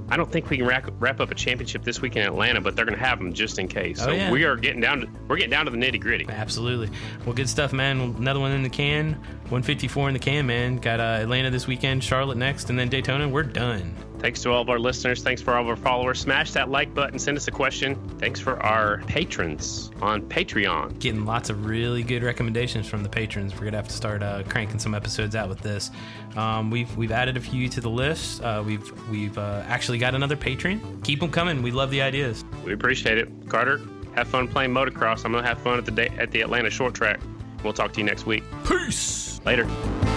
I 0.08 0.16
don't 0.16 0.32
think 0.32 0.48
we 0.48 0.56
can 0.56 0.64
wrap, 0.64 0.90
wrap 0.98 1.20
up 1.20 1.30
a 1.30 1.34
championship 1.34 1.84
this 1.84 2.00
week 2.00 2.16
in 2.16 2.22
Atlanta, 2.22 2.62
but 2.62 2.76
they're 2.76 2.86
going 2.86 2.98
to 2.98 3.04
have 3.04 3.18
them 3.18 3.34
just 3.34 3.58
in 3.58 3.68
case. 3.68 4.00
Oh, 4.00 4.06
so 4.06 4.12
yeah. 4.12 4.30
we 4.30 4.44
are 4.44 4.56
getting 4.56 4.80
down 4.80 5.00
to 5.00 5.08
we're 5.28 5.36
getting 5.36 5.50
down 5.50 5.66
to 5.66 5.70
the 5.70 5.76
nitty 5.76 6.00
gritty. 6.00 6.24
Absolutely. 6.30 6.88
Well, 7.26 7.34
good 7.34 7.50
stuff, 7.50 7.74
man. 7.74 8.00
Another 8.00 8.40
one 8.40 8.52
in 8.52 8.62
the 8.62 8.70
can. 8.70 9.22
154 9.50 10.08
in 10.08 10.12
the 10.12 10.18
can, 10.18 10.46
man. 10.46 10.76
Got 10.76 11.00
uh, 11.00 11.20
Atlanta 11.22 11.50
this 11.50 11.66
weekend, 11.66 12.04
Charlotte 12.04 12.36
next, 12.36 12.68
and 12.68 12.78
then 12.78 12.88
Daytona. 12.88 13.26
We're 13.26 13.42
done. 13.42 13.94
Thanks 14.18 14.42
to 14.42 14.50
all 14.50 14.60
of 14.60 14.68
our 14.68 14.78
listeners. 14.78 15.22
Thanks 15.22 15.40
for 15.40 15.54
all 15.54 15.62
of 15.62 15.68
our 15.68 15.76
followers. 15.76 16.20
Smash 16.20 16.52
that 16.52 16.68
like 16.70 16.92
button. 16.92 17.18
Send 17.18 17.36
us 17.36 17.48
a 17.48 17.50
question. 17.50 17.94
Thanks 18.18 18.40
for 18.40 18.62
our 18.62 18.98
patrons 19.06 19.90
on 20.02 20.22
Patreon. 20.22 20.98
Getting 20.98 21.24
lots 21.24 21.50
of 21.50 21.66
really 21.66 22.02
good 22.02 22.22
recommendations 22.22 22.86
from 22.86 23.02
the 23.02 23.08
patrons. 23.08 23.54
We're 23.54 23.64
gonna 23.64 23.76
have 23.76 23.88
to 23.88 23.94
start 23.94 24.22
uh, 24.22 24.42
cranking 24.48 24.80
some 24.80 24.94
episodes 24.94 25.34
out 25.36 25.48
with 25.48 25.60
this. 25.60 25.90
Um, 26.36 26.70
we've 26.70 26.94
we've 26.96 27.12
added 27.12 27.36
a 27.36 27.40
few 27.40 27.68
to 27.68 27.80
the 27.80 27.90
list. 27.90 28.42
Uh, 28.42 28.62
we've 28.66 29.08
we've 29.08 29.38
uh, 29.38 29.62
actually 29.66 29.98
got 29.98 30.14
another 30.14 30.36
patron. 30.36 31.00
Keep 31.04 31.20
them 31.20 31.30
coming. 31.30 31.62
We 31.62 31.70
love 31.70 31.90
the 31.90 32.02
ideas. 32.02 32.44
We 32.64 32.72
appreciate 32.72 33.18
it. 33.18 33.28
Carter, 33.48 33.80
have 34.14 34.28
fun 34.28 34.48
playing 34.48 34.72
motocross. 34.72 35.24
I'm 35.24 35.32
gonna 35.32 35.46
have 35.46 35.58
fun 35.60 35.78
at 35.78 35.84
the 35.84 35.92
day, 35.92 36.10
at 36.18 36.32
the 36.32 36.40
Atlanta 36.40 36.70
short 36.70 36.94
track. 36.94 37.20
We'll 37.62 37.72
talk 37.72 37.92
to 37.92 38.00
you 38.00 38.06
next 38.06 38.26
week. 38.26 38.42
Peace. 38.66 39.27
Later. 39.48 40.07